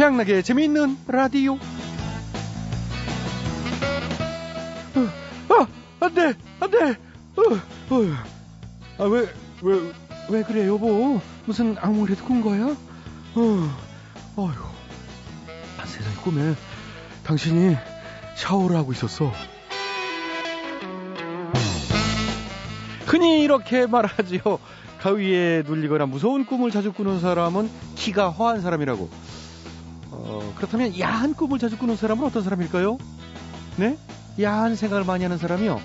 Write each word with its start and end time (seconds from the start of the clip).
최양락의 0.00 0.42
재미있는 0.42 0.96
라디오. 1.08 1.56
어, 1.56 1.58
아, 5.50 5.66
안 6.00 6.14
돼, 6.14 6.32
안 6.58 6.70
돼. 6.70 6.96
어, 7.36 7.42
어. 7.90 7.96
아, 8.96 9.04
왜, 9.04 9.28
왜, 9.60 9.92
왜 10.30 10.42
그래, 10.42 10.66
여보? 10.66 11.20
무슨 11.44 11.76
악몽이라도 11.78 12.24
꾼 12.24 12.40
거야? 12.40 12.68
어, 12.68 13.76
어휴. 14.36 14.64
아, 15.76 15.84
세상에 15.84 16.16
꿈에 16.24 16.54
당신이 17.22 17.76
샤워를 18.36 18.76
하고 18.76 18.92
있었어. 18.92 19.30
흔히 23.04 23.42
이렇게 23.42 23.86
말하지요. 23.86 24.40
가위에 25.02 25.62
눌리거나 25.66 26.06
무서운 26.06 26.46
꿈을 26.46 26.70
자주 26.70 26.90
꾸는 26.90 27.20
사람은 27.20 27.70
키가 27.96 28.30
허한 28.30 28.62
사람이라고. 28.62 29.29
어, 30.22 30.52
그렇다면 30.56 30.98
야한 30.98 31.34
꿈을 31.34 31.58
자주 31.58 31.78
꾸는 31.78 31.96
사람은 31.96 32.24
어떤 32.24 32.42
사람일까요? 32.42 32.98
네? 33.76 33.96
야한 34.40 34.76
생각을 34.76 35.04
많이 35.04 35.24
하는 35.24 35.38
사람이요. 35.38 35.80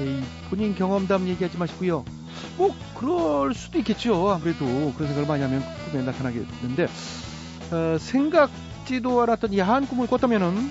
에이, 0.00 0.22
본인 0.50 0.74
경험담 0.74 1.28
얘기하지 1.28 1.58
마시고요. 1.58 2.04
뭐 2.56 2.74
그럴 2.96 3.54
수도 3.54 3.78
있겠죠. 3.78 4.30
아무래도 4.30 4.64
그런 4.94 5.08
생각을 5.08 5.26
많이 5.26 5.42
하면 5.42 5.62
꿈에 5.90 6.02
나타나겠는데 6.02 6.86
어, 7.70 7.96
생각지도 7.98 9.20
않았던 9.22 9.56
야한 9.56 9.86
꿈을 9.86 10.06
꿨다면은 10.06 10.70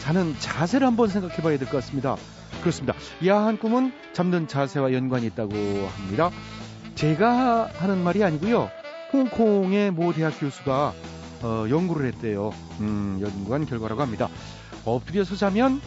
자는 0.00 0.34
자세를 0.38 0.86
한번 0.86 1.08
생각해봐야 1.08 1.58
될 1.58 1.68
것 1.68 1.78
같습니다. 1.78 2.16
그렇습니다. 2.60 2.94
야한 3.26 3.58
꿈은 3.58 3.92
잡는 4.12 4.48
자세와 4.48 4.92
연관이 4.92 5.26
있다고 5.26 5.54
합니다. 5.54 6.30
제가 6.94 7.70
하는 7.78 8.02
말이 8.04 8.22
아니고요. 8.22 8.70
홍콩의 9.12 9.90
모 9.92 10.12
대학 10.12 10.38
교수가 10.38 10.92
어, 11.44 11.66
연구를 11.68 12.06
했대요. 12.06 12.54
음, 12.80 13.18
연구한 13.20 13.66
결과라고 13.66 14.00
합니다. 14.00 14.30
엎드려서 14.86 15.36
자면 15.36 15.80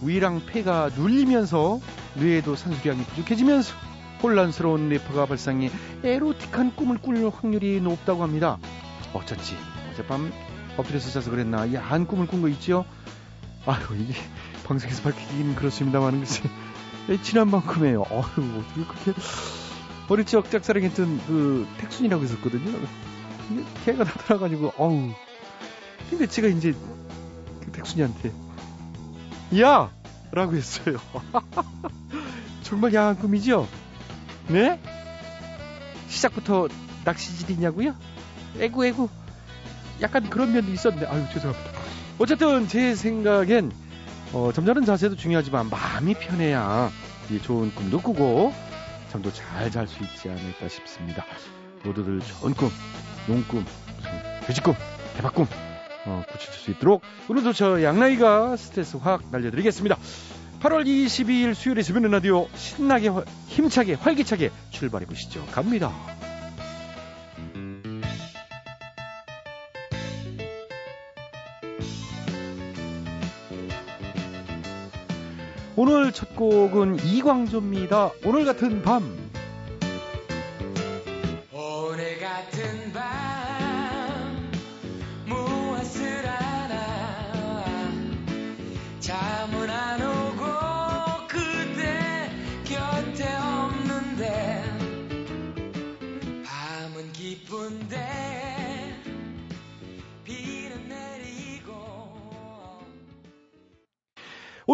위랑 0.00 0.46
폐가 0.46 0.90
눌리면서 0.96 1.80
뇌에도 2.14 2.54
산소량이 2.54 3.02
부족해지면서 3.06 3.74
혼란스러운 4.22 4.88
뇌파가 4.88 5.26
발상해 5.26 5.70
에로틱한 6.04 6.76
꿈을 6.76 6.98
꿀 6.98 7.28
확률이 7.34 7.80
높다고 7.80 8.22
합니다. 8.22 8.58
어쩐지 9.12 9.56
어젯밤 9.92 10.32
엎드려서 10.76 11.10
자서 11.10 11.30
그랬나 11.32 11.72
야한 11.74 12.06
꿈을 12.06 12.28
꾼 12.28 12.40
거 12.40 12.48
있죠? 12.48 12.84
아유 13.66 13.82
이게 13.98 14.14
방송에서 14.64 15.02
밝히기는 15.02 15.56
그렇습니다만 15.56 16.20
글쎄 16.20 16.42
지난만큼에요. 17.22 18.02
어휴 18.02 18.60
어떻게 18.60 18.84
그렇게 18.84 19.20
어릴 20.08 20.26
적 20.26 20.48
짝사랑했던 20.48 21.20
그 21.26 21.66
택순이라고 21.78 22.22
있었거든요. 22.24 22.78
걔가 23.84 24.04
나타나가지고 24.04 24.72
어우 24.76 25.12
근데 26.10 26.26
제가 26.26 26.48
이제 26.48 26.74
그 27.64 27.72
택순이한테 27.72 28.32
야! 29.60 29.90
라고 30.32 30.54
했어요. 30.56 30.96
정말 32.62 32.94
야한 32.94 33.18
꿈이죠? 33.18 33.68
네? 34.48 34.80
시작부터 36.08 36.68
낚시질이냐고요? 37.04 37.94
에구 38.58 38.86
에구 38.86 39.08
약간 40.00 40.28
그런 40.30 40.52
면도 40.52 40.72
있었는데 40.72 41.06
아유 41.06 41.24
죄송합니다. 41.32 41.70
어쨌든 42.18 42.68
제 42.68 42.94
생각엔 42.94 43.72
어, 44.32 44.50
점잖은 44.54 44.84
자세도 44.86 45.16
중요하지만 45.16 45.68
마음이 45.68 46.14
편해야 46.14 46.90
이 47.30 47.40
좋은 47.40 47.74
꿈도 47.74 48.00
꾸고 48.00 48.54
잠도 49.10 49.30
잘 49.32 49.70
잘 49.70 49.86
수 49.86 50.02
있지 50.02 50.28
않을까 50.30 50.68
싶습니다. 50.68 51.24
모두들 51.84 52.20
좋은 52.20 52.54
꿈, 52.54 52.70
용꿈, 53.28 53.64
돼지꿈, 54.46 54.74
대박꿈 55.16 55.46
어, 56.06 56.22
고칠 56.30 56.52
수 56.52 56.70
있도록 56.72 57.02
오늘도 57.28 57.52
저 57.52 57.82
양나이가 57.82 58.56
스트레스 58.56 58.96
확 58.96 59.22
날려드리겠습니다. 59.30 59.96
8월 60.60 60.84
22일 60.86 61.54
수요일에 61.54 61.82
주변의 61.82 62.10
라디오 62.10 62.48
신나게 62.54 63.10
힘차게 63.48 63.94
활기차게 63.94 64.50
출발해 64.70 65.06
보시죠. 65.06 65.44
갑니다. 65.46 65.92
오늘 75.74 76.12
첫 76.12 76.36
곡은 76.36 76.98
이광조입니다. 77.04 78.10
오늘 78.24 78.44
같은 78.44 78.82
밤. 78.82 79.21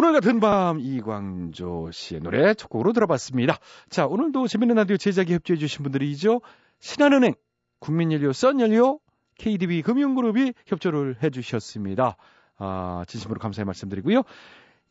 오늘 0.00 0.12
같은 0.12 0.38
밤 0.38 0.78
이광조 0.78 1.91
씨의 1.91 2.20
노래 2.20 2.54
첫 2.54 2.69
곡으로 2.69 2.92
들어봤습니다. 2.92 3.59
자, 3.91 4.06
오늘도 4.06 4.47
재밌는 4.47 4.76
라디오 4.76 4.97
제작에 4.97 5.34
협조해 5.34 5.59
주신 5.59 5.82
분들이죠. 5.82 6.41
신한은행, 6.78 7.34
국민연료, 7.81 8.32
썬연료, 8.32 9.00
KDB 9.38 9.82
금융그룹이 9.82 10.53
협조를 10.66 11.16
해 11.20 11.31
주셨습니다. 11.31 12.16
아, 12.58 13.03
진심으로 13.08 13.41
감사의 13.41 13.64
말씀드리고요. 13.64 14.22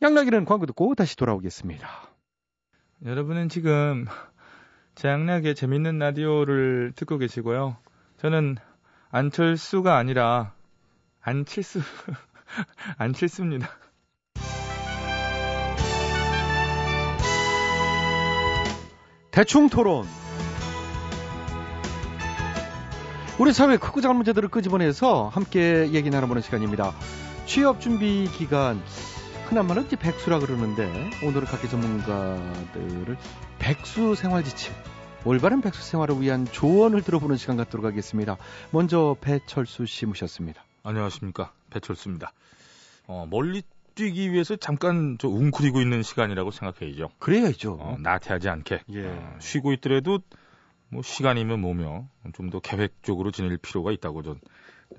양락이는 0.02 0.44
광고 0.44 0.66
듣고 0.66 0.94
다시 0.94 1.16
돌아오겠습니다. 1.16 1.88
여러분은 3.06 3.48
지금 3.48 4.04
재앙락의 4.94 5.54
재밌는 5.54 5.98
라디오를 5.98 6.92
듣고 6.94 7.16
계시고요. 7.16 7.78
저는 8.18 8.56
안철수가 9.10 9.96
아니라 9.96 10.52
안칠수 11.22 11.80
안칠수입니다. 12.98 13.87
대충 19.38 19.68
토론. 19.68 20.04
우리 23.38 23.52
사회 23.52 23.76
크고 23.76 24.00
작은 24.00 24.16
문제들을 24.16 24.48
끄집어내서 24.48 25.28
함께 25.28 25.92
얘기 25.92 26.10
나눠보는 26.10 26.42
시간입니다. 26.42 26.92
취업 27.46 27.80
준비 27.80 28.28
기간, 28.32 28.82
흔한 29.48 29.68
말은 29.68 29.86
이제 29.86 29.94
백수라 29.94 30.40
그러는데, 30.40 31.10
오늘은 31.22 31.46
각계 31.46 31.68
전문가들을 31.68 33.16
백수 33.60 34.16
생활 34.16 34.42
지침, 34.42 34.74
올바른 35.24 35.60
백수 35.60 35.88
생활을 35.88 36.20
위한 36.20 36.44
조언을 36.44 37.02
들어보는 37.02 37.36
시간 37.36 37.56
갖도록 37.56 37.86
하겠습니다. 37.86 38.38
먼저 38.72 39.14
배철수 39.20 39.86
씨 39.86 40.04
모셨습니다. 40.06 40.64
안녕하십니까 40.82 41.52
배철수입니다. 41.70 42.32
어, 43.06 43.24
멀리 43.30 43.62
뛰기 43.98 44.30
위해서 44.32 44.54
잠깐 44.54 45.16
저 45.18 45.26
웅크리고 45.28 45.80
있는 45.80 46.04
시간이라고 46.04 46.52
생각해야죠. 46.52 47.08
그래야죠. 47.18 47.72
어, 47.80 47.96
나태하지 47.98 48.48
않게 48.48 48.82
예. 48.90 49.06
어, 49.08 49.36
쉬고 49.40 49.72
있더라도 49.72 50.20
뭐 50.88 51.02
시간이면 51.02 51.60
뭐며 51.60 52.06
좀 52.32 52.50
더 52.50 52.60
계획적으로 52.60 53.32
지낼 53.32 53.56
필요가 53.58 53.90
있다고 53.90 54.22
전 54.22 54.40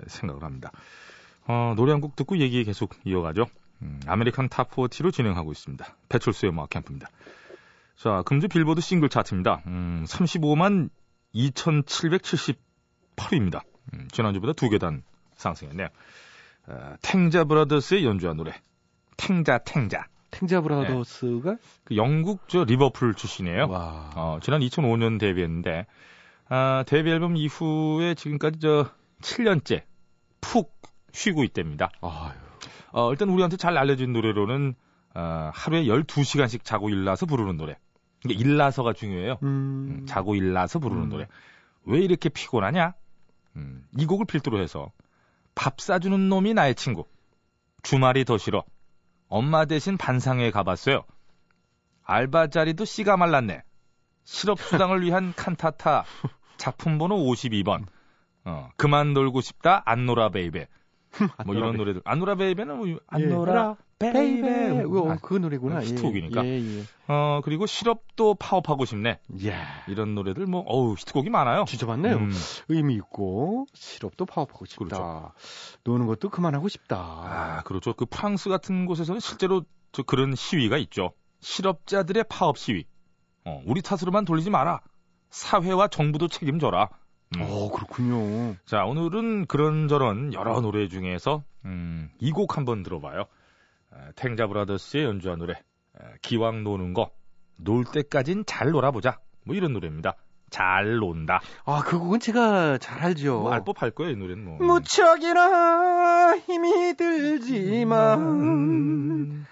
생각을 0.06 0.44
합니다. 0.44 0.70
어, 1.46 1.72
노래 1.76 1.92
한 1.92 2.02
곡 2.02 2.14
듣고 2.14 2.36
얘기 2.38 2.62
계속 2.62 2.94
이어가죠. 3.06 3.46
음, 3.82 4.00
American 4.06 4.50
Top 4.50 4.76
40로 4.76 5.10
진행하고 5.14 5.50
있습니다. 5.50 5.96
배철수의 6.10 6.52
음악 6.52 6.68
캠프입니다. 6.68 7.08
자, 7.96 8.20
금주 8.26 8.48
빌보드 8.48 8.82
싱글 8.82 9.08
차트입니다. 9.08 9.62
음, 9.66 10.04
35만 10.06 10.90
2,778위입니다. 11.34 13.62
음, 13.94 14.08
지난주보다 14.12 14.52
두 14.52 14.68
계단 14.68 15.02
상승했네요. 15.36 15.88
어, 16.66 16.94
탱자 17.00 17.44
브라더스의 17.44 18.04
연주한 18.04 18.36
노래. 18.36 18.52
탱자 19.20 19.58
탱자. 19.58 20.06
탱자 20.30 20.62
브라더스가 20.62 21.56
그 21.84 21.96
영국 21.96 22.48
저 22.48 22.64
리버풀 22.64 23.14
출신이에요. 23.14 23.68
와. 23.68 24.10
어, 24.16 24.38
지난 24.42 24.60
2005년 24.60 25.18
데뷔했는데 25.20 25.86
아, 26.48 26.84
데뷔 26.86 27.10
앨범 27.10 27.36
이후에 27.36 28.14
지금까지 28.14 28.60
저 28.60 28.90
7년째 29.20 29.82
푹 30.40 30.72
쉬고 31.12 31.44
있답니다. 31.44 31.90
아유. 32.00 32.32
어, 32.92 33.10
일단 33.10 33.28
우리한테 33.28 33.56
잘 33.56 33.76
알려진 33.76 34.12
노래로는 34.12 34.74
어, 35.14 35.50
하루에 35.52 35.84
12시간씩 35.84 36.64
자고 36.64 36.88
일나서 36.88 37.26
부르는 37.26 37.56
노래. 37.56 37.76
이게 38.24 38.34
일나서가 38.34 38.94
중요해요. 38.94 39.38
음. 39.42 39.46
음, 40.00 40.06
자고 40.06 40.34
일나서 40.34 40.78
부르는 40.78 41.04
음. 41.04 41.08
노래. 41.10 41.28
왜 41.84 42.00
이렇게 42.00 42.28
피곤하냐? 42.28 42.94
음, 43.56 43.84
이 43.98 44.06
곡을 44.06 44.26
필두로 44.26 44.62
해서 44.62 44.92
밥 45.54 45.80
사주는 45.80 46.28
놈이 46.28 46.54
나의 46.54 46.74
친구. 46.74 47.06
주말이 47.82 48.24
더 48.24 48.38
싫어. 48.38 48.64
엄마 49.30 49.64
대신 49.64 49.96
반상회에 49.96 50.50
가봤어요. 50.50 51.04
알바 52.02 52.48
자리도 52.48 52.84
씨가 52.84 53.16
말랐네. 53.16 53.62
실업수당을 54.24 55.02
위한 55.02 55.32
칸타타 55.34 56.04
작품 56.58 56.98
번호 56.98 57.16
52번. 57.16 57.84
어, 58.44 58.50
어, 58.50 58.70
그만 58.76 59.14
놀고 59.14 59.40
싶다 59.40 59.82
안 59.86 60.04
놀아 60.04 60.28
baby. 60.30 60.66
뭐 61.46 61.54
이런. 61.54 61.76
노래들. 61.76 62.02
안 62.04 62.18
놀아 62.18 62.34
baby는 62.34 62.76
뭐 62.76 63.05
안 63.05 63.20
예, 63.20 63.26
놀아 63.26 63.76
baby. 64.00 64.84
뭐, 64.84 65.12
어, 65.12 65.16
그 65.20 65.34
노래구나. 65.34 65.82
예, 65.82 65.86
히트곡이니까. 65.86 66.44
예, 66.46 66.58
예. 66.78 66.82
어, 67.06 67.40
그리고 67.44 67.66
시럽도 67.66 68.34
파업하고 68.34 68.86
싶네. 68.86 69.20
이야, 69.38 69.54
이런 69.88 70.14
노래들 70.14 70.46
뭐 70.46 70.62
어우, 70.66 70.94
히트곡이 70.98 71.28
많아요. 71.28 71.64
진짜 71.68 71.86
많네요. 71.86 72.16
음. 72.16 72.32
의미 72.68 72.94
있고 72.94 73.66
시럽도 73.74 74.24
파업하고 74.24 74.64
싶다. 74.64 74.84
그렇죠. 74.84 75.32
노는 75.84 76.06
것도 76.06 76.30
그만하고 76.30 76.68
싶다. 76.68 76.96
아, 76.96 77.62
그렇죠. 77.64 77.92
그 77.92 78.06
프랑스 78.06 78.48
같은 78.48 78.86
곳에서는 78.86 79.20
실제로 79.20 79.64
저 79.92 80.02
그런 80.02 80.34
시위가 80.34 80.78
있죠. 80.78 81.12
실업자들의 81.40 82.24
파업 82.30 82.56
시위. 82.56 82.84
어, 83.44 83.62
우리 83.66 83.82
탓으로만 83.82 84.24
돌리지 84.24 84.48
마라. 84.50 84.80
사회와 85.28 85.88
정부도 85.88 86.28
책임져라. 86.28 86.88
음. 87.36 87.42
어, 87.42 87.70
그렇군요. 87.70 88.56
자, 88.64 88.84
오늘은 88.84 89.46
그런저런 89.46 90.32
여러 90.32 90.60
노래 90.60 90.88
중에서 90.88 91.44
음, 91.66 92.10
이 92.18 92.32
곡 92.32 92.56
한번 92.56 92.82
들어봐요. 92.82 93.26
아, 93.90 94.10
탱자 94.16 94.46
브라더스의 94.46 95.04
연주한 95.04 95.38
노래. 95.38 95.54
아, 95.98 96.04
기왕 96.22 96.64
노는 96.64 96.94
거. 96.94 97.10
놀 97.56 97.84
때까진 97.84 98.44
잘 98.46 98.70
놀아보자. 98.70 99.18
뭐 99.44 99.54
이런 99.54 99.72
노래입니다. 99.72 100.16
잘 100.50 100.96
논다. 100.96 101.40
아, 101.64 101.82
그 101.84 101.98
곡은 101.98 102.20
제가 102.20 102.78
잘 102.78 103.00
알죠. 103.02 103.40
뭐 103.40 103.52
알법할 103.52 103.90
거예요, 103.92 104.12
이 104.12 104.16
노래는 104.16 104.44
뭐. 104.44 104.58
무척이나 104.58 106.36
힘이 106.38 106.94
들지만 106.96 108.20
음. 108.20 109.46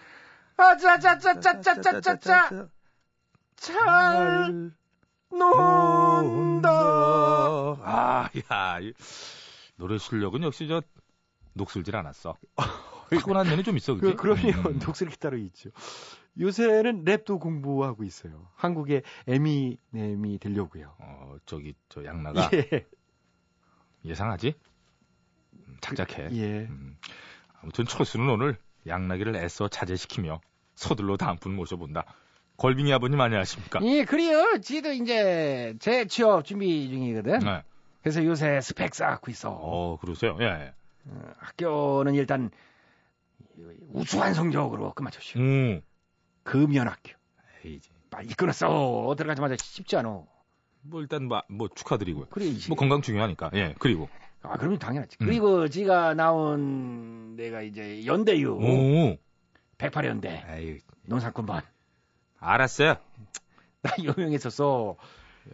아자자자자자자자자 0.57 2.69
잘 3.57 4.73
논다. 5.31 6.69
아, 7.83 8.29
야, 8.51 8.81
이 8.81 8.93
노래 9.77 9.99
실력은 9.99 10.43
역시 10.43 10.67
저 10.67 10.83
녹슬질 11.55 11.95
않았어. 11.95 12.35
타고난 13.11 13.47
면이 13.47 13.63
좀 13.63 13.77
있어, 13.77 13.95
그지? 13.95 14.15
그, 14.15 14.17
그럼요. 14.17 14.69
음. 14.71 14.79
독설이 14.79 15.11
따로 15.17 15.37
있죠. 15.39 15.71
요새는 16.39 17.05
랩도 17.05 17.41
공부하고 17.41 18.05
있어요. 18.05 18.49
한국의 18.55 19.03
에미넴이 19.27 20.39
되려고요. 20.39 20.95
어, 20.99 21.37
저기 21.47 21.75
저 21.89 22.05
양나가 22.05 22.51
예. 22.55 22.87
예상하지? 24.05 24.55
음, 25.55 25.77
착착해. 25.81 26.29
예. 26.33 26.67
음, 26.69 26.97
아무튼 27.61 27.85
철수는 27.85 28.29
오늘 28.29 28.57
양나기를 28.87 29.37
애써 29.37 29.69
자제시키며 29.69 30.41
서둘러 30.75 31.17
다음 31.17 31.37
분 31.37 31.57
모셔본다. 31.57 32.05
걸빙이 32.57 32.93
아버님 32.93 33.21
안녕하십니까? 33.21 33.81
예, 33.85 34.05
그래요. 34.05 34.61
지도 34.61 34.93
이제 34.93 35.75
재 35.79 36.07
취업 36.07 36.45
준비 36.45 36.89
중이거든. 36.89 37.41
네. 37.41 37.63
그래서 38.03 38.25
요새 38.25 38.61
스펙 38.61 38.95
쌓고 38.95 39.31
있어. 39.31 39.51
어, 39.51 39.97
그러세요? 39.99 40.37
예, 40.41 40.45
예. 40.45 40.75
어, 41.07 41.33
학교는 41.39 42.15
일단 42.15 42.51
우수한 43.93 44.35
성적으로 44.35 44.93
끝마쳤슈. 44.95 45.39
음. 45.39 45.83
금연학교. 46.45 47.13
에이, 47.65 47.81
빨리 48.11 48.29
끊었어. 48.35 49.15
들어가자마자 49.17 49.57
쉽지 49.57 49.97
않아. 49.97 50.25
뭐 50.83 51.01
일단 51.01 51.25
뭐, 51.25 51.43
뭐 51.49 51.69
축하드리고요. 51.75 52.27
그래, 52.31 52.47
이제. 52.47 52.69
뭐 52.69 52.77
건강 52.77 53.03
중요하니까. 53.03 53.51
예, 53.55 53.75
그리고. 53.79 54.09
아, 54.43 54.57
그러면 54.57 54.79
당연하지. 54.79 55.19
음. 55.21 55.27
그리고 55.27 55.69
지가 55.69 56.15
나온 56.15 57.37
내가 57.37 57.63
이제 57.63 58.05
연대유. 58.07 58.53
오. 58.53 59.19
108연대. 59.79 60.59
에이, 60.59 60.79
농산군반. 61.05 61.63
알았어요. 62.39 62.97
나 63.83 63.91
유명했었어. 63.99 64.97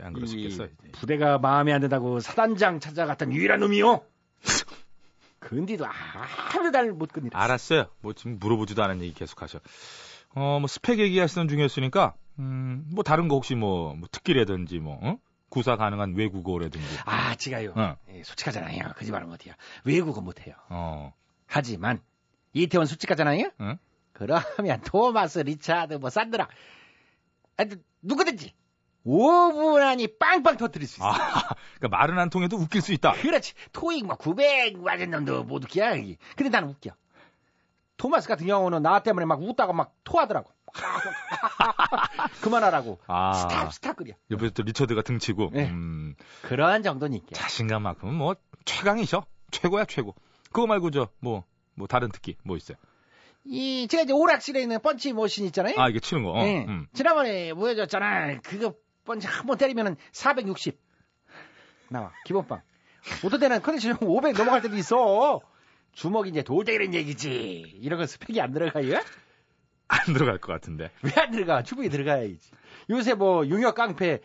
안. 0.01 0.17
이제. 0.17 0.71
부대가 0.93 1.39
마음에 1.39 1.73
안 1.73 1.81
든다고 1.81 2.21
사단장 2.21 2.81
찾아갔던 2.81 3.33
유일한 3.33 3.61
놈이요. 3.61 4.05
근디도 5.45 5.85
아무도 5.87 6.71
날못 6.71 7.13
건드려. 7.13 7.39
알았어요. 7.39 7.87
뭐 8.01 8.13
지금 8.15 8.39
물어보지도 8.39 8.83
않은 8.83 9.03
얘기 9.03 9.13
계속 9.13 9.43
하셔. 9.43 9.61
어, 10.35 10.59
뭐 10.59 10.67
스펙 10.67 10.99
얘기하시던 10.99 11.49
중이었으니까, 11.49 12.15
음, 12.39 12.85
뭐 12.93 13.05
다른 13.05 13.29
거 13.29 13.37
혹시 13.37 13.55
뭐, 13.55 13.95
뭐 13.95 14.09
특기라든지 14.11 14.79
뭐, 14.79 14.99
어? 15.03 15.19
구사 15.51 15.77
가능한 15.77 16.15
외국어라든지. 16.15 16.87
아, 17.05 17.37
지가요. 17.37 17.75
어. 17.77 17.97
예, 18.09 18.23
솔직하잖아요. 18.25 18.95
거짓말은 18.97 19.29
못해요. 19.29 19.55
외국어 19.85 20.21
못해요. 20.21 20.57
어, 20.71 21.13
하지만 21.47 22.01
이태원 22.53 22.87
솔직하잖아요. 22.87 23.51
응? 23.61 23.79
그러면 24.13 24.81
토마스, 24.85 25.41
리차드, 25.41 25.95
뭐 25.95 26.11
산드라, 26.11 26.49
하여튼 27.57 27.85
누구든지 28.03 28.55
5분 29.07 29.83
안이 29.83 30.19
빵빵 30.19 30.57
터뜨릴 30.57 30.89
수 30.89 30.97
있어. 30.97 31.07
아, 31.07 31.13
그러니까 31.79 31.97
말은 31.99 32.19
안 32.19 32.31
통해도 32.31 32.57
웃길 32.57 32.81
수 32.81 32.93
있다. 32.93 33.13
그렇지. 33.13 33.55
토익 33.73 34.07
막 34.07 34.19
900 34.19 34.79
맞은 34.79 35.11
놈도 35.11 35.45
못 35.45 35.65
웃겨. 35.65 35.93
근데 36.37 36.49
나는 36.51 36.71
웃겨. 36.71 36.91
토마스 37.97 38.29
같은 38.29 38.47
경우는 38.47 38.83
나 38.83 39.03
때문에 39.03 39.27
막 39.27 39.41
웃다가 39.43 39.73
막 39.73 39.95
토하더라고. 40.05 40.51
그만하라고. 42.41 42.99
아, 43.07 43.33
stop 43.35 43.73
stop 43.73 43.97
그려. 43.97 44.15
옆에서 44.31 44.53
또 44.53 44.63
리처드가 44.63 45.03
등치고, 45.03 45.51
네. 45.53 45.69
음, 45.69 46.17
그러한 46.43 46.83
정도니까. 46.83 47.29
자신감만큼은 47.33 48.15
뭐, 48.15 48.35
최강이셔. 48.65 49.25
최고야, 49.53 49.85
최고. 49.85 50.15
그거 50.47 50.67
말고 50.67 50.91
저, 50.91 51.09
뭐, 51.21 51.45
뭐 51.75 51.87
다른 51.87 52.11
특기 52.11 52.37
뭐 52.43 52.57
있어요? 52.57 52.77
이 53.45 53.87
제가 53.89 54.05
이제 54.05 54.13
오락실에 54.13 54.61
있는 54.63 54.81
펀치 54.81 55.13
머신 55.13 55.45
있잖아요. 55.47 55.75
아, 55.79 55.89
이게 55.89 56.01
치는 56.01 56.25
거. 56.25 56.33
어, 56.33 56.45
예. 56.45 56.65
음. 56.67 56.87
지난번에 56.95 57.53
보여줬잖아. 57.53 58.41
그거 58.43 58.75
펀치 59.05 59.27
한번 59.27 59.59
때리면은 59.59 59.97
460 60.13 60.79
나와 61.91 62.13
기본빵. 62.25 62.63
어떤 63.25 63.39
때는 63.41 63.61
컨디션 63.63 63.99
500 64.01 64.35
넘어갈 64.37 64.63
때도 64.63 64.77
있어. 64.77 65.41
주먹이 65.93 66.31
이제 66.31 66.43
돌대기는 66.43 66.95
얘기지. 66.95 67.79
이런 67.81 67.99
건 67.99 68.07
스펙이 68.07 68.41
안 68.41 68.53
들어가요? 68.53 69.01
안 69.89 70.13
들어갈 70.15 70.39
것 70.39 70.53
같은데. 70.53 70.91
왜 71.03 71.13
안 71.17 71.31
들어가? 71.31 71.63
주먹이 71.63 71.91
들어가야지. 71.91 72.39
요새 72.91 73.15
뭐 73.15 73.49
용역 73.49 73.75
깡패 73.75 74.21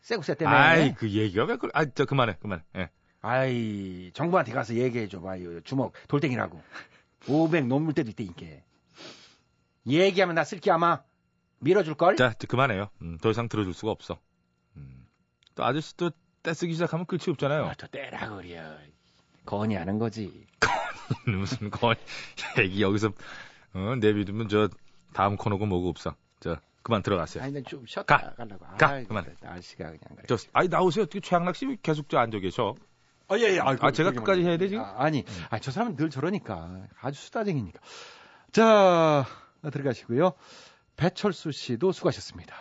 세구세 0.00 0.34
때문에. 0.34 0.56
아이, 0.56 0.94
그 0.94 1.08
얘기가 1.08 1.44
왜, 1.44 1.56
그, 1.56 1.68
아, 1.72 1.84
저, 1.86 2.04
그만해, 2.04 2.36
그만해. 2.40 2.62
예. 2.76 2.90
아이, 3.20 4.10
정부한테 4.14 4.52
가서 4.52 4.74
얘기해 4.74 5.08
줘봐요. 5.08 5.60
주먹 5.62 5.92
돌덩이라고. 6.08 6.60
500 7.28 7.66
넘을 7.66 7.94
때도 7.94 8.10
있다니까. 8.10 8.62
얘기하면 9.86 10.34
나 10.34 10.44
쓸게 10.44 10.70
아마 10.70 11.02
밀어줄 11.60 11.94
걸? 11.94 12.16
자, 12.16 12.32
이제 12.36 12.46
그만해요. 12.46 12.88
음, 13.02 13.18
더 13.18 13.30
이상 13.30 13.48
들어줄 13.48 13.74
수가 13.74 13.90
없어. 13.92 14.18
음. 14.76 15.06
또 15.54 15.64
아저씨 15.64 15.96
또 15.96 16.10
떼쓰기 16.42 16.72
시작하면 16.74 17.06
끝이 17.06 17.22
없잖아요. 17.28 17.66
아, 17.66 17.74
또 17.74 17.86
때라 17.88 18.28
그려. 18.30 18.62
건의하는 19.44 19.98
거지. 19.98 20.46
무슨 21.26 21.70
거 21.70 21.94
얘기 22.58 22.82
여기서 22.82 23.12
어, 23.74 23.94
내비두면 24.00 24.48
저 24.48 24.68
다음 25.12 25.36
코너고 25.36 25.66
뭐고 25.66 25.88
없어. 25.88 26.14
저 26.40 26.56
그만 26.82 27.02
들어가세요. 27.02 27.42
아니, 27.42 27.52
난좀 27.52 27.86
쉬었다 27.86 28.16
가. 28.16 28.34
가려고. 28.34 28.64
가. 28.76 28.88
아이, 28.88 29.04
그만. 29.04 29.24
날씨가 29.40 29.84
그냥 29.84 30.00
그래. 30.14 30.22
저 30.28 30.36
아니 30.52 30.68
나오세요. 30.68 31.04
어떻게 31.04 31.20
최양락 31.20 31.56
씨 31.56 31.66
계속 31.82 32.08
저 32.08 32.18
앉아 32.18 32.38
계셔? 32.38 32.74
아, 33.30 33.36
예, 33.36 33.56
예. 33.56 33.58
아, 33.60 33.90
제가 33.90 34.12
끝까지 34.12 34.42
해야 34.42 34.56
돼, 34.56 34.68
지금? 34.68 34.82
아, 34.82 34.94
아니, 34.96 35.22
아, 35.50 35.58
저 35.58 35.70
사람은 35.70 35.96
늘 35.96 36.08
저러니까. 36.08 36.86
아주 36.98 37.20
수다쟁이니까. 37.20 37.78
자, 38.52 39.26
들어가시고요. 39.70 40.32
배철수 40.98 41.52
씨도 41.52 41.92
수고하셨습니다. 41.92 42.54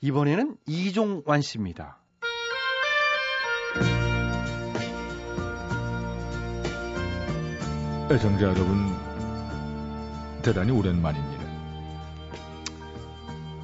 이번에는 0.00 0.56
이종완 0.66 1.42
씨입니다. 1.42 1.98
애청자 8.10 8.44
여러분, 8.44 8.94
대단히 10.42 10.70
오랜만입니다. 10.70 11.44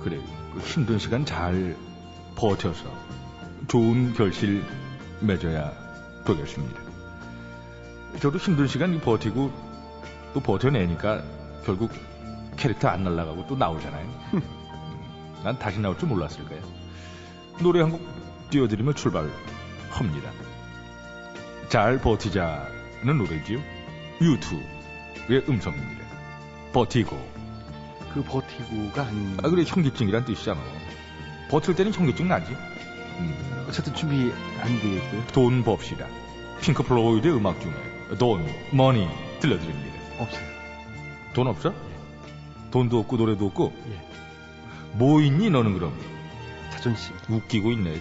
그래, 0.02 0.18
그 0.54 0.60
힘든 0.60 0.98
시간 0.98 1.24
잘 1.24 1.76
버텨서 2.36 2.92
좋은 3.68 4.12
결실 4.14 4.64
맺어야 5.20 5.72
되겠습니다. 6.24 6.82
저도 8.20 8.38
힘든 8.38 8.66
시간 8.66 9.00
버티고 9.00 9.52
또 10.34 10.40
버텨내니까 10.40 11.22
결국 11.64 11.92
캐릭터 12.60 12.88
안 12.88 13.02
날라가고 13.02 13.46
또 13.46 13.56
나오잖아요. 13.56 14.06
음, 14.34 14.42
난 15.42 15.58
다시 15.58 15.80
나올 15.80 15.98
줄 15.98 16.08
몰랐을 16.08 16.44
거예요. 16.46 16.62
노래 17.60 17.80
한 17.80 17.90
곡 17.90 18.00
띄워드리며 18.50 18.92
출발합니다. 18.94 20.30
잘 21.68 21.98
버티자는 22.00 23.16
노래지요. 23.18 23.58
U2의 24.20 25.44
음성입니다. 25.48 26.04
Vertigo. 26.72 27.16
그 28.12 28.22
버티고가 28.24 29.02
아닌. 29.04 29.36
아, 29.42 29.48
그래, 29.48 29.62
현기증이란 29.66 30.24
뜻이잖아. 30.24 30.60
버틸 31.50 31.76
때는 31.76 31.92
현기증 31.94 32.26
나지. 32.28 32.52
음, 32.52 33.64
어쨌든 33.68 33.94
준비 33.94 34.32
안 34.60 34.80
되겠고요. 34.80 35.26
돈 35.32 35.62
법시다. 35.62 36.06
핑크 36.60 36.82
플로이드의 36.82 37.36
음악 37.36 37.60
중에 37.60 37.72
돈, 38.18 38.44
Money 38.72 39.08
들려드립니다. 39.40 39.96
없어요. 40.18 40.44
돈 41.32 41.46
없어? 41.46 41.72
돈도 42.70 42.98
없고 43.00 43.16
노래도 43.16 43.46
없고 43.46 43.72
예. 43.90 44.00
뭐 44.92 45.20
있니 45.20 45.50
너는 45.50 45.74
그럼? 45.74 45.92
자존심. 46.70 47.14
웃기고 47.28 47.70
있네. 47.72 48.00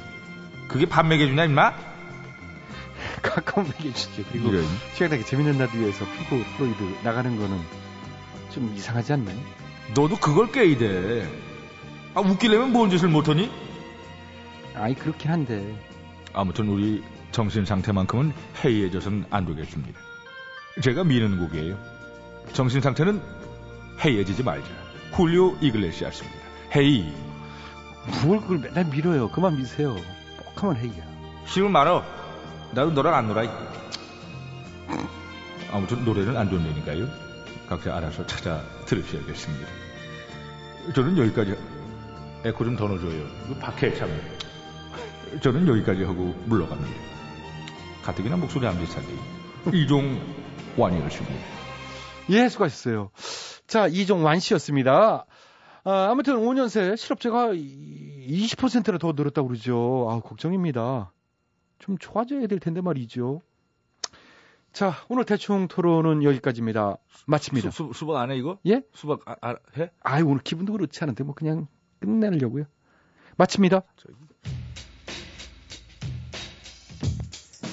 그게 0.67 0.85
밥 0.85 1.05
먹여주냐 1.05 1.45
임마? 1.45 1.73
가까운 3.21 3.67
얘기해 3.67 3.93
주시죠. 3.93 4.23
그리고 4.31 4.49
이런. 4.49 4.65
시간하게 4.93 5.23
재밌는 5.23 5.57
라디오에서 5.57 6.05
핑크 6.05 6.45
플로이드 6.57 6.83
나가는 7.03 7.37
거는 7.37 7.59
좀 8.51 8.73
이상하지 8.75 9.13
않나요? 9.13 9.37
너도 9.95 10.15
그걸 10.17 10.51
깨야 10.51 10.77
돼. 10.77 11.27
아, 12.13 12.21
웃기려면 12.21 12.71
뭔 12.71 12.89
짓을 12.89 13.09
못하니? 13.09 13.51
아이 14.75 14.93
그렇긴 14.95 15.31
한데 15.31 15.75
아무튼 16.33 16.69
우리 16.69 17.03
정신 17.31 17.65
상태만큼은 17.65 18.33
해이해져서는 18.63 19.25
안 19.29 19.45
되겠습니다. 19.45 19.99
제가 20.81 21.03
미는 21.03 21.39
곡이에요. 21.39 21.77
정신 22.53 22.81
상태는 22.81 23.21
해이해지지 24.03 24.43
말자. 24.43 24.67
훌리오 25.11 25.57
이글레시아스입니다. 25.61 26.39
헤이. 26.75 27.11
뭘 28.25 28.39
그걸 28.41 28.59
맨날 28.59 28.85
밀어요. 28.85 29.29
그만 29.29 29.57
미세요. 29.57 29.95
꼭 30.37 30.63
하면 30.63 30.75
해야. 30.77 31.03
쉬운 31.45 31.71
말어. 31.71 32.03
나도 32.73 32.91
너랑 32.91 33.13
안 33.15 33.27
놀아. 33.27 33.43
아무튼 35.71 36.03
노래는 36.05 36.35
안 36.37 36.49
좋으니까요. 36.49 37.07
각자 37.67 37.95
알아서 37.95 38.25
찾아 38.25 38.63
들으셔야겠습니다. 38.85 39.67
저는 40.95 41.17
여기까지 41.17 41.55
에코 42.45 42.63
좀 42.63 42.75
더 42.77 42.87
넣어줘요. 42.87 43.27
박해 43.59 43.93
참. 43.95 44.09
저는 45.41 45.67
여기까지 45.67 46.03
하고 46.03 46.33
물러갑니다. 46.45 46.97
가뜩이나 48.03 48.37
목소리 48.37 48.65
안 48.65 48.79
비슷한데 48.79 49.13
이종 49.73 50.19
완이었습니다. 50.77 51.35
예, 52.29 52.47
수고하셨어요. 52.49 53.11
자, 53.69 53.87
이종완 53.87 54.39
씨였습니다. 54.39 55.27
아, 55.83 56.07
아무튼 56.09 56.37
5년 56.37 56.69
새 56.69 56.95
실업자가 56.95 57.49
20%나 57.53 58.97
더 58.97 59.13
늘었다고 59.15 59.47
그러죠. 59.47 60.07
아, 60.09 60.19
걱정입니다. 60.21 61.13
좀 61.77 61.97
좋아져야 61.99 62.47
될 62.47 62.57
텐데 62.59 62.81
말이죠. 62.81 63.41
자, 64.73 64.93
오늘 65.07 65.23
대충 65.23 65.67
토론은 65.67 66.23
여기까지입니다. 66.23 66.97
마칩니다. 67.27 67.69
수, 67.69 67.91
수, 67.93 68.07
박안 68.07 68.31
해 68.31 68.37
이거? 68.37 68.57
예? 68.65 68.81
수박 68.95 69.21
아, 69.27 69.35
아, 69.41 69.55
해? 69.77 69.91
아이, 70.01 70.23
오늘 70.23 70.39
기분도 70.39 70.73
그렇지 70.73 71.03
않은데 71.03 71.23
뭐 71.23 71.35
그냥 71.35 71.67
끝내려고요. 71.99 72.65
마칩니다. 73.37 73.83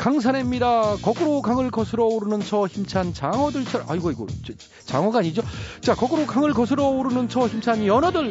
강산해입니다. 0.06 0.98
거꾸로 1.02 1.42
강을 1.42 1.72
거스러 1.72 2.04
오르는 2.04 2.38
저 2.38 2.64
힘찬 2.68 3.12
장어들처럼 3.12 3.90
아이고 3.90 4.12
이고 4.12 4.28
장어가 4.84 5.18
아니죠. 5.18 5.42
자 5.80 5.96
거꾸로 5.96 6.24
강을 6.26 6.54
거스러 6.54 6.84
오르는 6.86 7.28
저 7.28 7.48
힘찬 7.48 7.84
연어들 7.84 8.30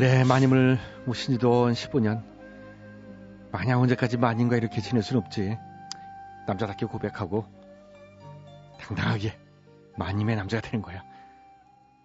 그래 0.00 0.24
마님을 0.24 0.78
모신 1.04 1.34
지도 1.34 1.66
한 1.66 1.74
15년 1.74 2.24
마냥 3.52 3.82
언제까지 3.82 4.16
마님과 4.16 4.56
이렇게 4.56 4.80
지낼 4.80 5.02
순 5.02 5.18
없지 5.18 5.58
남자답게 6.46 6.86
고백하고 6.86 7.44
당당하게 8.80 9.38
마님의 9.98 10.36
남자가 10.36 10.66
되는 10.66 10.80
거야 10.80 11.04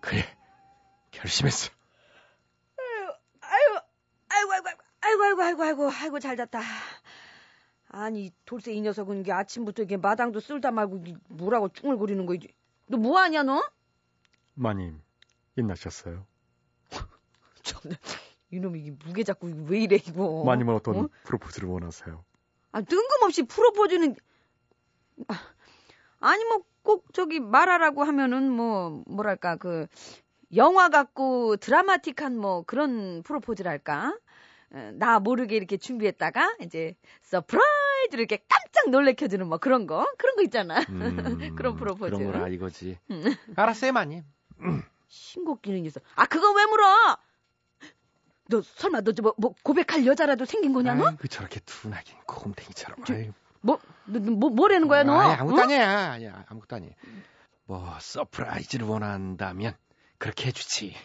그래 0.02 0.26
결심했어 1.12 1.72
아이고, 3.40 3.80
아이고, 4.28 4.52
아이고, 4.52 4.84
아이고, 5.00 5.24
아이고, 5.24 5.42
아이고, 5.42 5.64
아이고, 5.64 5.90
아이고, 5.90 6.20
잘 6.20 6.36
잤다. 6.36 6.60
아니, 7.88 8.30
돌쇠 8.44 8.74
이 8.74 8.82
녀석은 8.82 9.22
이게 9.22 9.32
아침부터 9.32 9.84
이게 9.84 9.96
마당도 9.96 10.42
쓸다 10.42 10.72
말고 10.72 11.02
뭐라고 11.30 11.70
쭝을거리는 11.70 12.26
거지. 12.26 12.54
너 12.88 12.98
뭐하냐, 12.98 13.44
너? 13.44 13.64
마님 14.54 15.02
일나셨어요 15.56 16.28
참나, 17.66 17.96
이놈이 18.52 18.80
이게 18.80 18.92
무게 19.06 19.24
잡고 19.24 19.48
왜 19.68 19.80
이래, 19.82 19.96
이거. 19.98 20.44
마님은 20.46 20.74
어떤 20.74 20.96
어? 20.98 21.10
프로포즈를 21.24 21.68
원하세요? 21.68 22.24
아, 22.72 22.82
뜬금없이 22.82 23.44
프로포즈는, 23.44 24.16
아, 25.28 25.36
아니, 26.20 26.44
뭐, 26.46 26.64
꼭 26.84 27.06
저기 27.14 27.40
말하라고 27.40 28.04
하면은 28.04 28.52
뭐, 28.52 29.04
뭐랄까, 29.08 29.56
그, 29.58 29.88
영화 30.56 30.90
같고 30.90 31.58
드라마틱한 31.58 32.38
뭐 32.38 32.64
그런 32.64 33.24
프로포즈랄까? 33.24 34.18
어, 34.72 34.92
나 34.96 35.20
모르게 35.20 35.56
이렇게 35.56 35.78
준비했다가 35.78 36.58
이제 36.62 36.96
surprise로 37.24 38.22
이렇게 38.22 38.46
깜짝 38.48 38.90
놀래켜주는 38.90 39.48
뭐 39.48 39.58
그런 39.58 39.88
거? 39.88 40.06
그런 40.18 40.36
거 40.36 40.44
있잖아. 40.44 40.82
그런 41.58 41.76
프로포즈. 41.76 42.16
음, 42.16 42.18
그런 42.20 42.32
거라 42.32 42.48
이거지. 42.50 42.98
음. 43.12 43.24
알았어요 43.56 43.92
마님. 43.94 44.24
신곡기는 45.08 45.86
있어. 45.86 46.00
아 46.16 46.26
그거 46.26 46.52
왜 46.54 46.66
물어 46.66 47.18
너 48.50 48.62
설마 48.62 49.02
너 49.02 49.12
뭐 49.22 49.34
뭐 49.38 49.56
고백할 49.64 50.06
여자라도 50.06 50.46
생긴 50.46 50.74
거냐 50.74 50.94
너? 50.96 51.08
아이고 51.08 51.28
저렇게 51.28 51.60
둔하긴 51.62 52.16
곰탱이처럼 52.28 53.04
저-. 53.06 53.14
뭐, 53.62 53.80
너, 54.06 54.20
너 54.20 54.32
뭐, 54.32 54.50
뭐라는 54.52 54.88
거야, 54.88 55.02
너? 55.04 55.20
아이, 55.20 55.34
아무것도 55.34 55.60
어? 55.60 55.64
아니야. 55.64 56.12
아니야, 56.12 56.46
아무것도 56.50 56.76
아니야. 56.76 56.92
뭐, 57.66 57.98
surprise를 58.00 58.86
원한다면, 58.86 59.74
그렇게 60.20 60.46
해주지. 60.50 60.96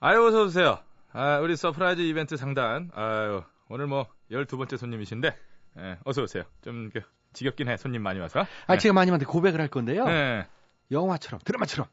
아유, 0.00 0.26
어서 0.26 0.42
오세요. 0.42 0.78
아, 1.12 1.38
우리 1.38 1.54
surprise 1.56 2.00
이벤트 2.02 2.36
상단. 2.36 2.90
아유, 2.94 3.44
오늘 3.68 3.86
뭐, 3.86 4.08
12번째 4.32 4.76
손님이신데, 4.76 5.36
예, 5.78 5.98
어서 6.04 6.22
오세요. 6.22 6.42
좀, 6.62 6.90
그, 6.92 7.02
지겹긴 7.34 7.68
해, 7.68 7.76
손님 7.76 8.02
많이 8.02 8.18
와서. 8.18 8.44
아, 8.66 8.76
제가 8.76 8.92
마님한테 8.94 9.26
고백을 9.26 9.60
할 9.60 9.68
건데요. 9.68 10.04
예. 10.08 10.48
영화처럼, 10.90 11.40
드라마처럼. 11.44 11.86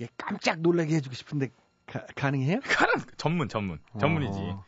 이게 0.00 0.08
깜짝 0.16 0.60
놀라게 0.60 0.94
해주고 0.96 1.14
싶은데, 1.14 1.50
가, 1.86 2.06
가능해요? 2.16 2.60
가는, 2.64 2.94
전문, 3.18 3.48
전문. 3.50 3.78
전문이지. 4.00 4.38
어. 4.40 4.64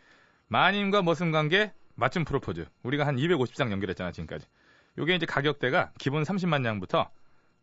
마님과 0.48 1.00
머슴 1.00 1.30
관계, 1.32 1.72
맞춤 1.94 2.24
프로포즈. 2.26 2.66
우리가 2.82 3.06
한 3.06 3.16
250장 3.16 3.70
연결했잖아, 3.72 4.12
지금까지. 4.12 4.46
요게 4.98 5.14
이제 5.14 5.24
가격대가 5.24 5.92
기본 5.98 6.22
30만 6.24 6.60
냥부터 6.60 7.08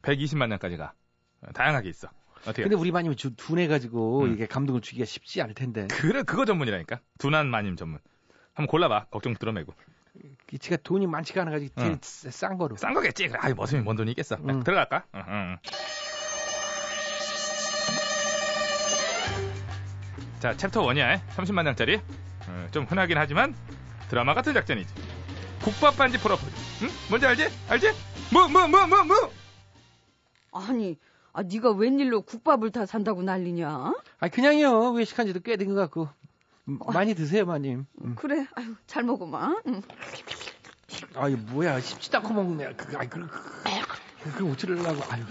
120만 0.01 0.47
냥까지 0.47 0.77
가. 0.77 0.93
어, 1.41 1.51
다양하게 1.53 1.89
있어. 1.89 2.09
어떻게? 2.41 2.63
근데 2.63 2.75
우리 2.75 2.91
마님은 2.91 3.15
주, 3.17 3.35
둔해 3.35 3.67
가지고, 3.67 4.23
음. 4.23 4.33
이게 4.33 4.47
감동을 4.47 4.81
주기가 4.81 5.05
쉽지 5.05 5.39
않을 5.43 5.53
텐데. 5.53 5.85
그래, 5.91 6.23
그거 6.23 6.45
전문이라니까. 6.45 7.01
둔한 7.19 7.49
마님 7.51 7.75
전문. 7.75 7.99
한번 8.55 8.65
골라봐. 8.67 9.05
걱정 9.11 9.35
들어매고. 9.35 9.75
이 10.51 10.57
지가 10.57 10.77
돈이 10.77 11.05
많지가 11.05 11.41
않아가지고, 11.41 11.75
제일 11.79 11.91
응. 11.91 11.97
싸- 12.01 12.31
싼 12.31 12.57
거로. 12.57 12.75
싼 12.77 12.95
거겠지. 12.95 13.27
그래, 13.27 13.39
아이, 13.43 13.53
머슴이 13.53 13.83
뭔 13.83 13.95
돈이 13.95 14.09
있겠어. 14.11 14.37
야, 14.37 14.39
응. 14.49 14.63
들어갈까? 14.63 15.05
응, 15.13 15.23
응. 15.27 15.57
자, 20.39 20.55
챕터 20.55 20.81
1이야. 20.83 21.19
30만 21.35 21.63
장짜리. 21.65 21.97
어, 22.47 22.67
좀 22.71 22.85
흔하긴 22.85 23.17
하지만 23.17 23.53
드라마 24.09 24.33
같은 24.33 24.53
작전이지. 24.53 24.93
국밥 25.61 25.97
반지 25.97 26.17
프로포즈. 26.17 26.51
응? 26.83 26.87
뭔지 27.09 27.27
알지? 27.27 27.49
알지? 27.67 27.91
뭐, 28.33 28.47
뭐, 28.47 28.67
뭐, 28.67 28.87
뭐, 28.87 29.03
뭐. 29.03 29.15
아니, 30.53 30.97
아, 31.33 31.43
네가 31.43 31.71
웬일로 31.73 32.21
국밥을 32.21 32.71
다 32.71 32.85
산다고 32.85 33.21
난리냐? 33.21 33.93
아, 34.19 34.27
그냥요. 34.29 34.91
외식한 34.91 35.27
지도 35.27 35.41
꽤 35.41 35.57
된 35.57 35.67
것 35.69 35.75
같고. 35.75 36.09
많이 36.93 37.15
드세요, 37.15 37.45
마님. 37.45 37.85
음. 38.03 38.15
그래. 38.15 38.45
아유, 38.55 38.75
잘 38.87 39.03
먹어마. 39.03 39.55
응. 39.67 39.81
아유, 41.15 41.35
뭐야. 41.37 41.79
씹지도 41.81 42.19
않고 42.19 42.33
먹네. 42.33 42.73
그, 42.75 42.97
아이, 42.97 43.07
그, 43.09 43.27
그, 44.23 44.31
그 44.37 44.51
어찌려고. 44.51 45.01
아유. 45.09 45.23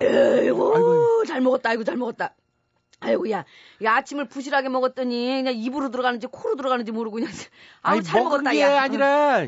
아이고, 0.00 0.74
아이고. 0.74 1.24
잘 1.26 1.40
먹었다. 1.40 1.70
아이고, 1.70 1.84
잘 1.84 1.96
먹었다. 1.96 2.34
아이고, 3.00 3.30
야, 3.30 3.44
야, 3.82 3.94
아침을 3.96 4.28
부실하게 4.28 4.68
먹었더니, 4.68 5.26
그냥 5.42 5.54
입으로 5.54 5.90
들어가는지 5.90 6.26
코로 6.26 6.56
들어가는지 6.56 6.92
모르고 6.92 7.16
그냥. 7.16 7.30
아우, 7.82 7.94
아니, 7.94 8.02
잘 8.02 8.22
먹었다, 8.22 8.52
게 8.52 8.60
야. 8.62 8.82
아니라, 8.82 9.46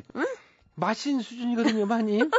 마신 0.74 1.20
수준이거든요, 1.20 1.86
마님. 1.86 2.30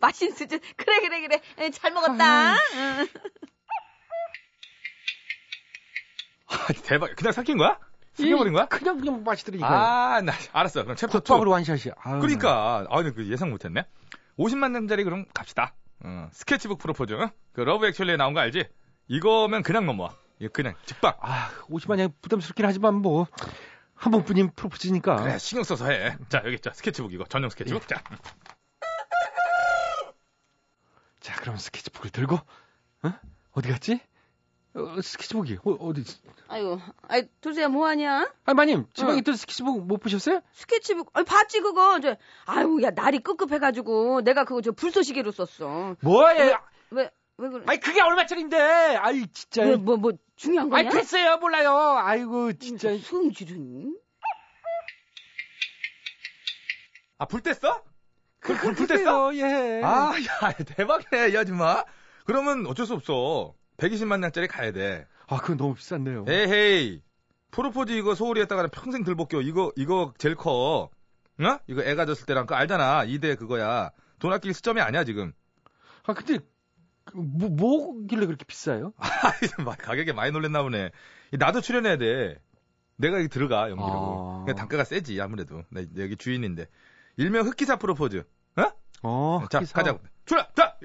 맛있는 0.00 0.34
수준. 0.36 0.60
그래, 0.76 1.00
그래, 1.00 1.20
그래. 1.20 1.40
에, 1.58 1.70
잘 1.70 1.92
먹었다. 1.92 2.54
응. 2.54 3.08
아, 6.48 6.66
대박. 6.84 7.14
그냥 7.16 7.32
삭힌 7.32 7.56
거야? 7.56 7.78
삭혀버린 8.14 8.52
거야? 8.52 8.66
그냥, 8.66 8.98
그냥 8.98 9.24
마시더라니까. 9.24 9.68
아, 10.16 10.20
나 10.20 10.32
알았어. 10.52 10.84
그럼 10.84 10.96
챕터 10.96 11.18
2. 11.18 11.20
국밥으로 11.20 11.50
one 11.50 11.62
shot이야. 11.62 11.94
아유, 11.98 12.20
그러니까 12.20 12.86
아, 12.88 13.02
그 13.02 13.28
예상 13.28 13.50
못했네. 13.50 13.86
50만 14.38 14.70
냥짜리 14.72 15.04
그럼 15.04 15.24
갑시다. 15.34 15.74
어, 16.04 16.28
스케치북 16.32 16.78
프로포즈. 16.78 17.14
어? 17.14 17.30
그 17.52 17.60
Love 17.60 17.86
Actually에 17.86 18.16
나온 18.16 18.34
거 18.34 18.40
알지? 18.40 18.68
이거면 19.08 19.62
그냥 19.62 19.86
넘어와. 19.86 20.14
이거 20.38 20.50
그냥 20.52 20.74
직방. 20.86 21.14
아, 21.20 21.50
50만 21.68 21.96
냥 21.96 22.12
부담스럽긴 22.20 22.66
하지만 22.66 22.94
뭐, 22.96 23.26
한 23.94 24.10
번뿐인 24.12 24.50
프로포즈니까. 24.56 25.16
그래 25.16 25.38
신경 25.38 25.62
써서 25.64 25.88
해. 25.90 26.16
자 26.28 26.42
여기 26.44 26.54
있자 26.54 26.72
스케치북 26.72 27.12
이거 27.12 27.24
전용 27.24 27.50
스케치북. 27.50 27.86
자 27.88 28.02
자, 31.20 31.34
그럼 31.40 31.56
스케치북을 31.56 32.10
들고, 32.10 32.36
어? 32.36 33.12
어디 33.52 33.68
갔지? 33.70 33.98
어, 34.74 35.00
스케치북이, 35.00 35.58
어, 35.64 35.70
어디, 35.72 36.02
있- 36.02 36.20
아이고, 36.48 36.78
아이, 37.08 37.22
도대체 37.40 37.66
뭐 37.66 37.86
하냐? 37.86 38.30
아, 38.44 38.52
마님, 38.54 38.84
지방에 38.92 39.14
응. 39.14 39.18
있던 39.20 39.34
스케치북 39.36 39.86
못 39.86 39.98
보셨어요? 40.00 40.42
스케치북, 40.52 41.08
아니, 41.14 41.24
봤지, 41.24 41.60
그거. 41.60 41.98
저, 42.00 42.16
아유, 42.44 42.78
야, 42.82 42.90
날이 42.90 43.20
끄급해가지고, 43.20 44.20
내가 44.22 44.44
그거 44.44 44.60
저 44.60 44.72
불쏘시개로 44.72 45.30
썼어. 45.30 45.96
뭐예요? 46.02 46.58
왜, 46.90 47.10
왜 47.38 47.48
그래? 47.48 47.64
아니, 47.66 47.80
그게 47.80 48.00
얼마짜린데? 48.00 48.56
아이, 48.96 49.26
진짜. 49.28 49.64
뭐, 49.64 49.76
뭐, 49.76 49.96
뭐, 49.96 50.12
중요한 50.36 50.70
거냐? 50.70 50.88
아이, 50.88 50.94
됐어요, 50.94 51.36
몰라요. 51.38 51.72
아이고, 51.98 52.52
진짜. 52.54 52.96
성질은. 52.96 53.98
아불 57.18 57.40
뗐어? 57.40 57.82
불, 58.40 58.56
불, 58.56 58.74
불 58.74 58.86
뗐어? 58.86 59.34
예. 59.36 59.82
아, 59.84 60.12
야, 60.12 60.52
대박이네, 60.52 61.30
이 61.30 61.36
아줌마. 61.36 61.84
그러면 62.24 62.66
어쩔 62.66 62.86
수 62.86 62.94
없어. 62.94 63.54
120만 63.78 64.20
년짜리 64.20 64.46
가야 64.46 64.72
돼. 64.72 65.06
아, 65.26 65.38
그건 65.38 65.56
너무 65.56 65.74
비싼데요. 65.74 66.26
에헤이. 66.28 67.02
프로포즈 67.50 67.92
이거 67.92 68.14
소홀히 68.14 68.40
했다가 68.42 68.66
평생 68.68 69.04
들볶여. 69.04 69.40
이거, 69.42 69.72
이거 69.76 70.12
제일 70.18 70.34
커. 70.34 70.90
어? 71.40 71.58
이거 71.66 71.82
애 71.82 71.94
가졌을 71.94 72.26
때랑 72.26 72.46
그거 72.46 72.56
알잖아. 72.56 73.06
2대 73.06 73.38
그거야. 73.38 73.90
돈 74.18 74.32
아낄 74.32 74.54
수점이 74.54 74.80
아니야, 74.80 75.04
지금. 75.04 75.32
아, 76.04 76.12
근데, 76.12 76.38
그 76.38 76.53
뭐, 77.12 77.48
뭐길래 77.50 78.26
그렇게 78.26 78.44
비싸요? 78.44 78.92
아, 78.98 79.62
막 79.64 79.76
가격에 79.78 80.12
많이 80.12 80.32
놀랬나 80.32 80.62
보네. 80.62 80.90
나도 81.32 81.60
출연해야 81.60 81.98
돼. 81.98 82.40
내가 82.96 83.18
여기 83.18 83.28
들어가, 83.28 83.68
연기라고. 83.70 83.92
아. 83.92 84.44
그러니까 84.44 84.54
단가가 84.54 84.84
세지, 84.84 85.20
아무래도. 85.20 85.64
나 85.68 85.82
여기 85.98 86.16
주인인데. 86.16 86.66
일명 87.16 87.46
흑기사 87.46 87.76
프로포즈. 87.76 88.24
어? 88.56 88.62
어, 89.02 89.44
자, 89.50 89.60
기사. 89.60 89.74
가자. 89.74 89.98
출연! 90.24 90.46
자! 90.54 90.76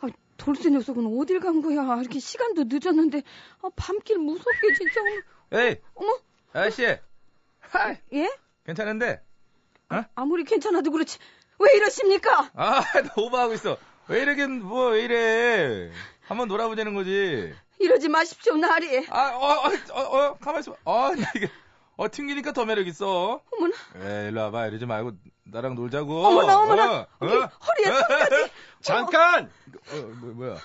아, 0.00 0.08
돌쇠 0.36 0.70
녀석은 0.70 1.18
어딜 1.18 1.40
간 1.40 1.60
거야? 1.62 2.00
이렇게 2.00 2.18
시간도 2.20 2.64
늦었는데, 2.68 3.22
아, 3.62 3.68
밤길 3.74 4.18
무섭게 4.18 4.74
진짜. 4.74 5.00
어머, 5.50 5.62
에이! 5.62 5.76
어머, 5.94 6.18
아저씨! 6.52 6.84
하이! 7.60 7.96
예? 8.12 8.30
괜찮은데? 8.64 9.22
아무리 10.14 10.44
괜찮아도 10.44 10.90
그렇지. 10.90 11.18
왜 11.58 11.76
이러십니까? 11.76 12.50
아, 12.54 12.80
너 13.14 13.22
오버하고 13.22 13.54
있어. 13.54 13.76
왜 14.08 14.22
이러긴, 14.22 14.62
뭐, 14.62 14.90
왜 14.90 15.02
이래. 15.02 15.90
한번 16.26 16.48
놀아보자는 16.48 16.94
거지. 16.94 17.54
이러지 17.78 18.08
마십시오, 18.08 18.56
나리. 18.56 19.06
아, 19.08 19.30
어, 19.34 19.68
어, 19.68 19.72
어, 19.92 20.00
어 20.00 20.38
가만 20.38 20.60
있어. 20.60 20.76
어, 20.84 21.14
나 21.14 21.30
이게, 21.34 21.50
어, 21.96 22.08
튕기니까 22.10 22.52
더 22.52 22.64
매력 22.64 22.86
있어. 22.86 23.42
어머나, 23.52 23.74
에이, 23.96 24.28
일로 24.28 24.42
와봐. 24.42 24.66
이러지 24.66 24.86
말고, 24.86 25.12
나랑 25.44 25.74
놀자고. 25.74 26.26
어머나, 26.26 26.60
어머나. 26.60 27.00
어, 27.00 27.06
어? 27.20 27.26
허리에 27.26 27.98
손까지. 27.98 28.52
잠깐! 28.80 29.50
어, 29.90 29.96
뭐, 30.20 30.32
뭐야. 30.34 30.56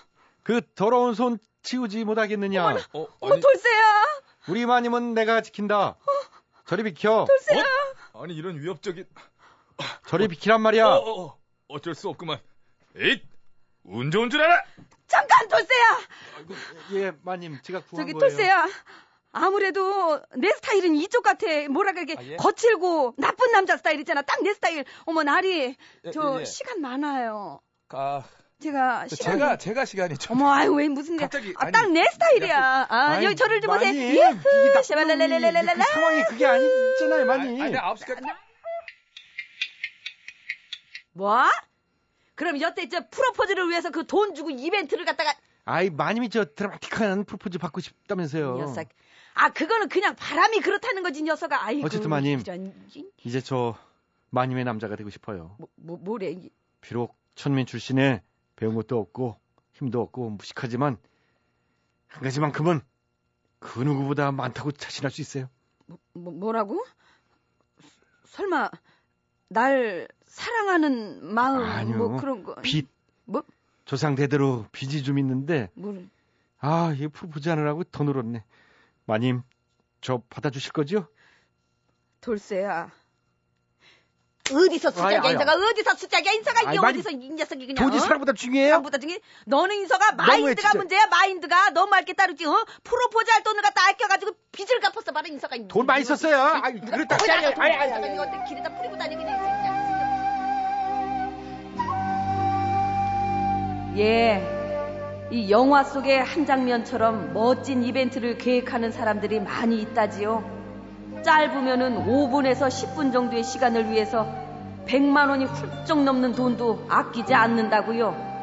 그 0.43 0.61
더러운 0.75 1.15
손 1.15 1.37
치우지 1.63 2.03
못하겠느냐? 2.03 2.65
어, 2.93 3.07
어머, 3.19 3.39
돌쇠야. 3.39 4.03
우리 4.49 4.65
마님은 4.65 5.13
내가 5.13 5.41
지킨다. 5.41 5.95
저리 6.65 6.83
비켜. 6.83 7.25
돌쇠야. 7.27 7.63
아니, 8.13 8.35
이런 8.35 8.59
위협적인, 8.59 9.05
저리 10.07 10.27
비키란 10.27 10.61
말이야. 10.61 10.85
어, 10.87 10.91
어, 10.99 11.23
어. 11.25 11.37
어쩔 11.67 11.95
수 11.95 12.09
없구만. 12.09 12.39
에잇! 12.95 13.23
운 13.85 14.11
좋은 14.11 14.29
줄 14.29 14.41
알아! 14.41 14.63
잠깐, 15.07 15.47
돌쇠야. 15.47 15.99
예, 16.93 17.11
마님, 17.23 17.59
제가 17.63 17.81
구한 17.83 18.03
저기 18.05 18.13
거예요. 18.13 18.19
돌쇠야. 18.19 18.67
아무래도 19.31 20.21
내 20.37 20.51
스타일은 20.51 20.95
이쪽 20.95 21.23
같아. 21.23 21.45
뭐랄까 21.69 22.01
이게 22.01 22.15
아, 22.17 22.23
예? 22.23 22.35
거칠고 22.35 23.15
나쁜 23.17 23.51
남자 23.51 23.77
스타일 23.77 23.99
있잖아. 24.01 24.21
딱 24.21 24.43
내 24.43 24.53
스타일. 24.53 24.85
어머 25.05 25.23
나리, 25.23 25.75
예, 26.05 26.11
저 26.11 26.35
예, 26.37 26.41
예. 26.41 26.45
시간 26.45 26.81
많아요. 26.81 27.59
아, 27.89 28.23
제가 28.63 29.07
시간. 29.07 29.33
제가, 29.33 29.57
제가 29.57 29.85
시간이 29.85 30.17
좀. 30.17 30.37
어머 30.41 30.51
아유 30.53 30.73
왜 30.73 30.87
무슨 30.87 31.15
일? 31.15 31.19
갑자기, 31.21 31.53
아, 31.57 31.69
딱 31.71 31.87
내 31.91 32.03
스타일이야. 32.11 32.87
아 32.89 32.95
아니, 33.11 33.25
여기 33.25 33.35
저를 33.35 33.61
좀 33.61 33.71
보세요. 33.73 34.33
나쁜 34.35 34.83
샤발랄랄랄랄라. 34.83 35.73
그 35.73 35.83
상황이 35.83 36.23
그게 36.23 36.45
아니잖아요, 36.45 37.25
마님. 37.25 37.61
아니, 37.61 37.71
내가 37.71 37.93
9시까지. 37.93 38.21
뭐? 41.13 41.43
그럼 42.35 42.59
여태 42.61 42.87
저 42.89 43.07
프로포즈를 43.09 43.69
위해서 43.69 43.91
그 43.91 44.05
돈 44.05 44.33
주고 44.33 44.49
이벤트를 44.49 45.05
갖다가 45.05 45.33
아이, 45.65 45.89
마님이 45.89 46.29
저 46.29 46.45
드라마틱한 46.45 47.25
프로포즈 47.25 47.57
받고 47.59 47.79
싶다면서요. 47.81 48.55
이 48.57 48.59
녀석. 48.61 48.87
아 49.35 49.49
그거는 49.51 49.87
그냥 49.89 50.15
바람이 50.15 50.59
그렇다는 50.61 51.03
거지 51.03 51.21
녀석아. 51.23 51.63
아이고. 51.65 51.85
어쨌든 51.85 52.09
마님. 52.09 52.39
이런, 52.39 52.73
이- 52.93 53.05
이제 53.23 53.39
저 53.41 53.75
마님의 54.31 54.63
남자가 54.65 54.95
되고 54.95 55.09
싶어요. 55.09 55.55
뭐, 55.59 55.67
뭐 55.75 55.97
뭐래? 55.97 56.31
이- 56.31 56.49
비록 56.81 57.15
천민 57.35 57.65
출신에 57.65 58.21
배운 58.55 58.75
것도 58.75 58.99
없고 58.99 59.39
힘도 59.73 60.01
없고 60.01 60.31
무식하지만 60.31 60.97
한 62.07 62.23
가지만큼은 62.23 62.81
그 63.59 63.79
누구보다 63.79 64.31
많다고 64.31 64.71
자신할 64.71 65.11
수 65.11 65.21
있어요. 65.21 65.49
뭐, 66.13 66.31
뭐라고? 66.31 66.85
설마 68.25 68.69
날 69.49 70.07
사랑하는 70.25 71.33
마음 71.33 71.63
아니요. 71.63 71.97
뭐 71.97 72.17
그런 72.19 72.43
거 72.43 72.55
빚. 72.61 72.87
뭐? 73.25 73.43
조상 73.85 74.15
대대로 74.15 74.65
빚이 74.71 75.03
좀 75.03 75.19
있는데 75.19 75.69
뭘 75.73 76.09
아, 76.59 76.95
이 76.97 77.07
프로포즈 77.09 77.49
하느라고 77.49 77.83
더 77.83 78.05
늘었네. 78.05 78.43
마님, 79.05 79.43
저 79.99 80.21
받아주실 80.29 80.71
거죠? 80.71 81.07
돌쇠야 82.21 82.89
어디서 84.51 84.91
숫자가 84.91 85.25
아이, 85.27 85.31
인서가 85.31 85.53
어디서 85.53 85.95
숫자가 85.95 86.31
인서가 86.33 86.71
이게 86.73 86.77
어디서 86.85 87.11
이 87.11 87.29
녀석이 87.29 87.65
그냥 87.65 87.85
돈이 87.85 87.97
어? 87.97 87.99
사람보다 88.01 88.33
중요해요? 88.33 88.69
사람보다 88.71 88.97
중에 88.97 89.19
너는 89.45 89.75
인서가 89.77 90.11
너무해, 90.11 90.27
마인드가 90.41 90.69
진짜. 90.69 90.77
문제야 90.77 91.07
마인드가 91.07 91.69
너무 91.69 91.95
알게 91.95 92.11
따르지 92.13 92.45
어? 92.45 92.65
프로포즈 92.83 93.31
할 93.31 93.41
돈을 93.43 93.61
갖다 93.61 93.87
아껴가지고 93.89 94.33
빚을 94.51 94.81
갚았어 94.81 95.13
봐라 95.13 95.27
인서가 95.29 95.55
돈 95.69 95.85
많이 95.85 96.03
썼어요. 96.03 96.37
많이 96.61 96.61
아이, 96.65 96.77
썼다니 96.79 97.73
아이. 97.73 98.13
이거 98.13 98.23
어떻게 98.23 98.43
길에다 98.49 98.75
뿌리고 98.75 98.97
다니고 98.97 99.21
그냥 99.23 99.39
그냥. 99.39 99.83
예, 103.97 105.29
이 105.31 105.49
영화 105.51 105.83
속의 105.85 106.21
한 106.23 106.45
장면처럼 106.45 107.31
멋진 107.33 107.83
이벤트를 107.83 108.37
계획하는 108.37 108.91
사람들이 108.91 109.39
많이 109.39 109.79
있다지요. 109.81 110.62
짧으면은 111.23 112.05
5분에서 112.05 112.67
10분 112.67 113.11
정도의 113.11 113.43
시간을 113.43 113.89
위해서 113.89 114.27
100만 114.87 115.29
원이 115.29 115.45
훌쩍 115.45 116.03
넘는 116.03 116.33
돈도 116.33 116.87
아끼지 116.89 117.33
않는다고요. 117.33 118.33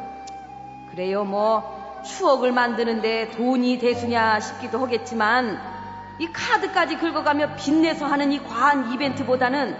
그래요, 0.91 1.23
뭐 1.23 2.01
추억을 2.05 2.51
만드는데 2.51 3.31
돈이 3.31 3.79
대수냐 3.79 4.39
싶기도 4.39 4.79
하겠지만 4.79 5.59
이 6.19 6.27
카드까지 6.31 6.97
긁어가며 6.97 7.55
빚내서 7.55 8.05
하는 8.05 8.31
이 8.31 8.43
과한 8.43 8.91
이벤트보다는 8.91 9.75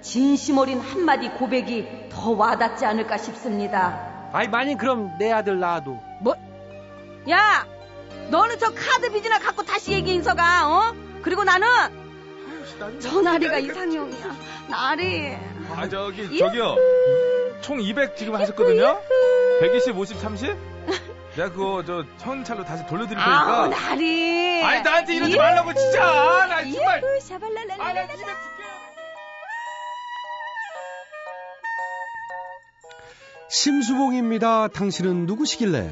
진심 0.00 0.58
어린 0.58 0.80
한마디 0.80 1.30
고백이 1.30 2.08
더 2.10 2.30
와닿지 2.30 2.84
않을까 2.84 3.16
싶습니다. 3.16 4.28
아이, 4.32 4.48
마님, 4.48 4.76
그럼 4.76 5.16
내 5.18 5.32
아들 5.32 5.58
낳아도. 5.58 5.98
뭐? 6.20 6.34
야! 7.30 7.66
너는 8.30 8.58
저 8.58 8.66
카드 8.66 9.10
빚이나 9.12 9.38
갖고 9.38 9.62
다시 9.62 9.92
얘기 9.92 10.12
인서가, 10.12 10.68
어? 10.68 10.94
그리고 11.22 11.44
나는 11.44 11.68
저 13.00 13.22
나리가 13.22 13.58
이상형이야. 13.58 14.36
나리. 14.68 15.36
아, 15.74 15.88
저기, 15.88 16.28
예. 16.32 16.38
저기요. 16.38 16.76
총 17.60 17.80
200 17.80 18.16
지금 18.16 18.34
하셨거든요? 18.34 18.98
120, 19.60 19.96
50, 19.96 20.18
30? 20.18 20.56
내가 21.36 21.50
그거 21.50 21.82
저 21.84 22.04
현찰로 22.18 22.64
다시 22.64 22.86
돌려드릴 22.86 23.18
아우 23.18 23.68
테니까. 23.70 23.80
나리. 23.88 24.62
아니 24.62 24.82
나한테 24.82 25.14
이러지 25.16 25.32
예. 25.32 25.36
말라고 25.36 25.72
진짜. 25.74 25.98
나 26.48 26.62
정말. 26.62 26.96
예쁘 27.02 27.20
샤발랄랄라. 27.20 27.84
아나 27.84 28.02
집에 28.06 28.16
줄게. 28.16 28.32
심수봉입니다. 33.48 34.68
당신은 34.68 35.26
누구시길래? 35.26 35.90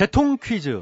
대통 0.00 0.38
퀴즈. 0.42 0.80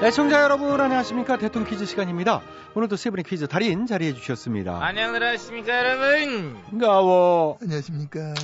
애청자 0.00 0.44
여러분 0.44 0.80
안녕하십니까 0.80 1.38
대통 1.38 1.64
퀴즈 1.64 1.84
시간입니다. 1.86 2.40
오늘도 2.76 2.94
세 2.94 3.10
분의 3.10 3.24
퀴즈 3.24 3.48
달인 3.48 3.86
자리해 3.86 4.14
주셨습니다. 4.14 4.80
안녕들 4.80 5.24
하십니까 5.26 5.76
여러분. 5.76 6.54
반가워. 6.70 7.58
안녕하십니까. 7.60 8.34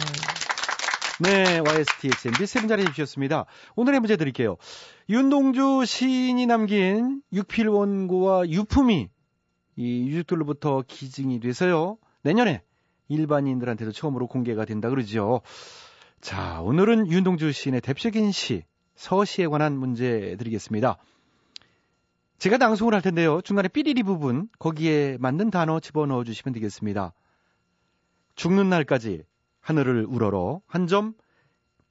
네, 1.21 1.61
YSTHMB 1.61 2.45
세 2.45 2.59
분 2.59 2.69
자리해 2.69 2.89
주셨습니다. 2.91 3.45
오늘의 3.77 4.01
문제 4.01 4.17
드릴게요. 4.17 4.57
윤동주 5.09 5.85
시인이 5.87 6.45
남긴 6.47 7.23
육필 7.33 7.69
원고와 7.69 8.49
유품이 8.49 9.11
이 9.77 10.09
유족들로부터 10.09 10.83
기증이 10.89 11.39
돼서요. 11.39 11.99
내년에 12.23 12.63
일반인들한테도 13.07 13.93
처음으로 13.93 14.27
공개가 14.27 14.65
된다 14.65 14.89
그러죠. 14.89 15.43
자, 16.25 16.63
오늘은 16.63 17.09
윤동주 17.13 17.53
시인의 17.53 17.83
대표적인 17.83 18.33
시, 18.33 18.65
서시에 18.95 19.47
관한 19.47 19.77
문제 19.77 20.37
드리겠습니다. 20.39 20.97
제가 22.39 22.57
낭송을 22.57 22.95
할 22.95 23.03
텐데요. 23.03 23.43
중간에 23.43 23.69
삐리리 23.69 24.05
부분, 24.05 24.49
거기에 24.59 25.19
맞는 25.21 25.51
단어 25.51 25.81
집어넣어 25.81 26.25
주시면 26.25 26.55
되겠습니다. 26.55 27.13
죽는 28.37 28.71
날까지 28.71 29.25
하늘을 29.61 30.07
우러러 30.07 30.63
한 30.67 30.87
점 30.87 31.13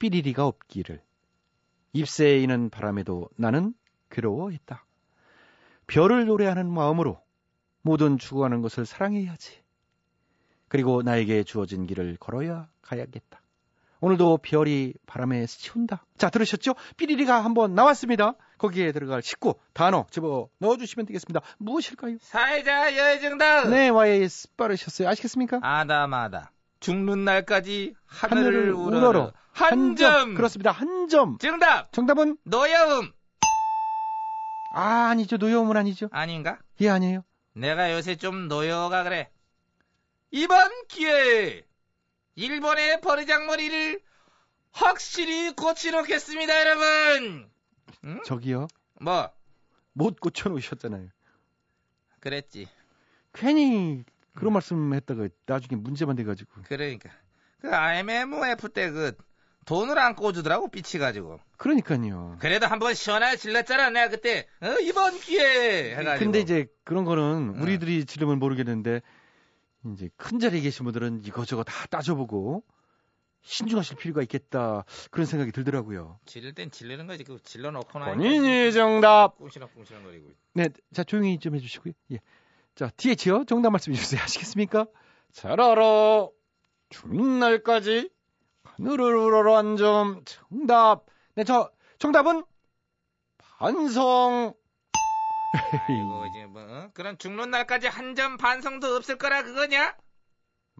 삐리리가 0.00 0.44
없기를. 0.48 1.00
잎새에 1.92 2.40
이는 2.40 2.70
바람에도 2.70 3.28
나는 3.36 3.72
괴로워했다. 4.10 4.84
별을 5.86 6.26
노래하는 6.26 6.68
마음으로 6.68 7.22
모든 7.82 8.18
죽어가는 8.18 8.62
것을 8.62 8.84
사랑해야지. 8.84 9.62
그리고 10.66 11.02
나에게 11.02 11.44
주어진 11.44 11.86
길을 11.86 12.16
걸어야 12.18 12.68
가야겠다. 12.82 13.43
오늘도 14.04 14.36
별이 14.42 14.92
바람에 15.06 15.46
스치운다. 15.46 16.04
자, 16.18 16.28
들으셨죠? 16.28 16.74
삐리리가 16.98 17.42
한번 17.42 17.74
나왔습니다. 17.74 18.34
거기에 18.58 18.92
들어갈 18.92 19.22
식구, 19.22 19.54
단어 19.72 20.04
집어 20.10 20.50
넣어주시면 20.58 21.06
되겠습니다. 21.06 21.40
무엇일까요? 21.56 22.18
사회자 22.20 22.94
여정당. 22.94 23.70
네, 23.70 23.88
YS 23.88 24.56
빠르셨어요. 24.58 25.08
아시겠습니까? 25.08 25.60
아다마다 25.62 26.52
죽는 26.80 27.24
날까지 27.24 27.94
하늘을, 28.04 28.44
하늘을 28.44 28.72
우러러, 28.74 29.08
우러러 29.08 29.32
한 29.52 29.96
점. 29.96 30.34
그렇습니다. 30.34 30.70
한 30.70 31.08
점. 31.08 31.38
정답. 31.38 31.90
정답은 31.90 32.36
노여움 32.44 33.10
아, 34.74 35.08
아니죠. 35.08 35.38
노여움은 35.38 35.78
아니죠. 35.78 36.10
아닌가? 36.12 36.58
예, 36.82 36.90
아니에요. 36.90 37.24
내가 37.54 37.90
요새 37.90 38.16
좀 38.16 38.48
노여가 38.48 39.02
그래. 39.04 39.30
이번 40.30 40.70
기회에 40.88 41.62
일본의 42.36 43.00
버르장머리를 43.00 44.00
확실히 44.72 45.54
고치놓겠습니다, 45.54 46.60
여러분. 46.60 47.50
저기요. 48.24 48.66
뭐 49.00 49.30
못 49.96 50.18
고쳐놓으셨잖아요. 50.20 51.08
그랬지. 52.20 52.68
괜히 53.32 54.04
그런 54.34 54.52
말씀 54.52 54.92
했다가 54.92 55.28
나중에 55.46 55.80
문제만 55.80 56.16
돼가지고. 56.16 56.62
그러니까 56.66 57.10
그 57.60 57.72
IMF 57.72 58.68
때 58.70 58.90
그 58.90 59.12
돈을 59.66 59.98
안 59.98 60.14
꿔주더라고 60.16 60.68
삐치가지고. 60.68 61.38
그러니까요. 61.56 62.36
그래도 62.40 62.66
한번 62.66 62.94
시원하게 62.94 63.36
질렀잖아. 63.36 63.90
내가 63.90 64.08
그때 64.08 64.46
어, 64.60 64.74
이번 64.82 65.18
기회에 65.20 65.96
해가지고. 65.96 66.18
근데 66.24 66.40
이제 66.40 66.66
그런 66.84 67.04
거는 67.04 67.54
어. 67.56 67.62
우리들이 67.62 68.04
지르면 68.04 68.40
모르겠는데 68.40 69.00
이제 69.92 70.08
큰 70.16 70.38
자리에 70.38 70.60
계신 70.60 70.84
분들은 70.84 71.22
이거저거 71.24 71.62
다 71.64 71.86
따져보고 71.86 72.64
신중하실 73.42 73.98
필요가 73.98 74.22
있겠다 74.22 74.84
그런 75.10 75.26
생각이 75.26 75.52
들더라고요. 75.52 76.18
지를 76.24 76.54
땐 76.54 76.70
질르는 76.70 77.06
거지. 77.06 77.24
그 77.24 77.38
질러 77.42 77.70
놓고 77.70 77.98
나. 77.98 78.06
본인이 78.06 78.72
정답. 78.72 79.36
꿍시렁꿍시렁거리고. 79.38 80.30
네, 80.54 80.68
자 80.92 81.04
조용히 81.04 81.38
좀 81.38 81.54
해주시고요. 81.54 81.92
예, 82.12 82.20
자 82.74 82.90
DH요 82.96 83.44
정답 83.44 83.70
말씀해 83.70 83.96
주세요. 83.96 84.22
아시겠습니까? 84.22 84.86
잘 85.32 85.60
알아. 85.60 86.28
죽는 86.90 87.38
날까지 87.40 88.10
하늘을 88.62 89.14
우러러 89.16 89.56
한점 89.56 90.24
정답. 90.24 91.04
네, 91.34 91.44
저 91.44 91.70
정답은 91.98 92.44
반성. 93.38 94.54
아이고 95.54 96.26
이제 96.30 96.46
뭐 96.46 96.62
어? 96.62 96.90
그런 96.94 97.16
죽는 97.18 97.50
날까지 97.50 97.88
한 97.88 98.14
점 98.14 98.36
반성도 98.36 98.94
없을 98.96 99.16
거라 99.18 99.42
그거냐? 99.42 99.94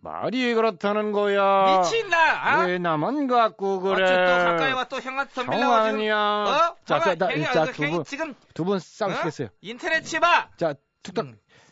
말이 0.02 0.52
그렇다는 0.54 1.12
거야. 1.12 1.80
미친나? 1.80 2.16
아? 2.18 2.64
왜 2.66 2.78
나만 2.78 3.26
갖고 3.26 3.80
그래? 3.80 4.04
어째 4.04 4.14
또 4.14 4.44
가까이 4.44 4.72
와또 4.72 5.00
형한테 5.00 5.32
덤빌라고 5.32 5.98
지금. 5.98 6.10
어? 6.12 6.76
자, 6.84 7.00
자, 7.16 7.26
형이 7.30 7.44
자, 7.44 7.64
두 7.72 7.90
분, 7.90 8.04
지금 8.04 8.34
두분 8.52 8.78
싸우시겠어요? 8.78 9.48
인터넷 9.62 10.02
치봐. 10.02 10.50
자, 10.58 10.74
툭탁. 11.02 11.26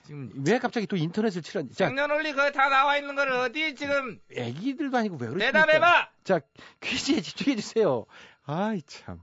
지금 0.07 0.31
왜 0.47 0.59
갑자기 0.59 0.87
또 0.87 0.97
인터넷을 0.97 1.43
치라니? 1.43 1.71
자, 1.73 1.87
생년월리 1.89 2.33
거기 2.33 2.53
다 2.53 2.69
나와 2.69 2.97
있는 2.97 3.15
걸 3.15 3.31
어디 3.31 3.75
지금 3.75 4.19
애기들도 4.35 4.97
아니고 4.97 5.17
왜 5.21 5.29
그러십니까? 5.29 5.67
대답해봐. 5.67 6.09
자, 6.25 6.41
퀴즈에 6.81 7.21
집중해 7.21 7.57
주세요. 7.57 8.07
아이 8.47 8.81
참. 8.83 9.21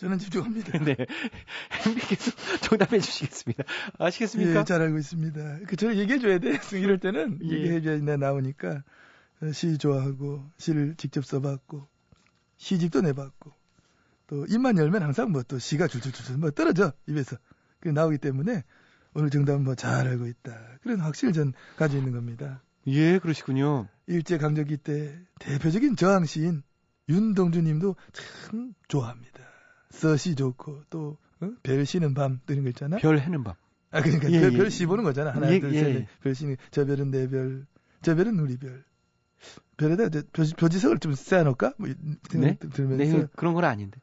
저는 0.00 0.18
집중합니다. 0.18 0.78
네. 0.84 0.96
햄비께서 1.84 2.30
정답해 2.62 3.00
주시겠습니다. 3.00 3.64
아시겠습니까? 3.98 4.60
예, 4.60 4.64
잘 4.64 4.80
알고 4.80 4.96
있습니다. 4.96 5.58
그 5.66 5.76
저를 5.76 5.98
얘기해줘야 5.98 6.38
돼. 6.38 6.58
이럴 6.72 6.98
때는 6.98 7.38
예. 7.44 7.50
얘기해줘야 7.50 7.98
내 7.98 8.16
나오니까 8.16 8.82
어, 9.42 9.52
시 9.52 9.76
좋아하고 9.76 10.48
시를 10.56 10.94
직접 10.96 11.24
써봤고 11.26 11.86
시집도 12.56 13.02
내봤고 13.02 13.52
또 14.26 14.46
입만 14.48 14.78
열면 14.78 15.02
항상 15.02 15.32
뭐 15.32 15.42
또 15.42 15.58
시가 15.58 15.86
줄줄줄줄 15.86 16.38
뭐 16.38 16.50
떨어져 16.50 16.92
입에서 17.06 17.36
그 17.80 17.88
나오기 17.88 18.18
때문에 18.18 18.64
오늘 19.12 19.28
정답은 19.28 19.64
뭐 19.64 19.74
잘 19.74 20.06
알고 20.08 20.26
있다. 20.28 20.78
그런 20.82 21.00
확신을 21.00 21.34
전 21.34 21.52
가지고 21.76 21.98
있는 21.98 22.12
겁니다. 22.14 22.62
예, 22.86 23.18
그러시군요. 23.18 23.86
일제 24.06 24.38
강점기 24.38 24.78
때 24.78 25.18
대표적인 25.40 25.96
저항 25.96 26.24
시인 26.24 26.62
윤동주님도 27.10 27.96
참 28.12 28.72
좋아합니다. 28.88 29.39
써시 29.90 30.34
좋고 30.34 30.84
또 30.90 31.18
어? 31.40 31.50
별 31.62 31.84
쉬는 31.86 32.14
밤 32.14 32.40
뜨는 32.46 32.62
거 32.64 32.68
있잖아. 32.70 32.96
별 32.98 33.18
해는 33.18 33.44
밤. 33.44 33.54
아 33.90 34.00
그러니까 34.02 34.30
예, 34.30 34.40
별, 34.40 34.52
예. 34.52 34.56
별 34.56 34.70
씹어는 34.70 35.04
거잖아. 35.04 35.30
하나 35.32 35.52
예, 35.52 35.58
둘 35.58 35.74
예, 35.74 35.80
셋 35.80 35.88
예. 35.88 35.98
넷. 36.00 36.06
별 36.20 36.34
씹는 36.34 36.56
저 36.70 36.84
별은 36.84 37.10
내 37.10 37.28
별, 37.28 37.66
저 38.02 38.14
별은 38.14 38.38
우리 38.38 38.56
별. 38.56 38.84
별에다 39.78 40.04
이제 40.04 40.22
표지, 40.32 40.54
표지석을 40.54 40.98
좀 40.98 41.14
쌓아놓을까? 41.14 41.72
뭐 41.78 41.88
이- 41.88 41.94
네? 42.34 42.56
들면서 42.56 43.18
네, 43.18 43.26
그런 43.36 43.54
건 43.54 43.64
아닌데. 43.64 43.98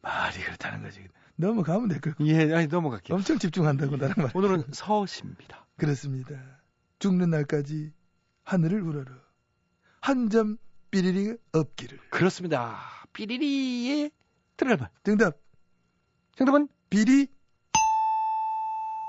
말이 0.00 0.38
그렇다는 0.42 0.82
거지. 0.82 1.06
넘어가면 1.36 1.88
될 1.88 2.00
걸. 2.00 2.14
예, 2.26 2.52
아니 2.54 2.66
넘어갈게요. 2.66 3.14
엄청 3.16 3.38
집중한다고 3.38 3.96
나랑 3.96 4.14
말. 4.16 4.30
오늘은 4.34 4.64
서시입니다. 4.72 5.66
그렇습니다. 5.76 6.34
죽는 6.98 7.30
날까지 7.30 7.92
하늘을 8.44 8.80
우러러 8.82 9.12
한 10.00 10.30
점 10.30 10.56
삐리리가 10.90 11.36
없기를. 11.52 11.98
그렇습니다. 12.10 12.80
삐리리에 13.12 14.10
들어갈 14.58 14.76
말. 14.76 14.90
정답 15.04 15.38
정답은 16.36 16.68
비리 16.90 17.28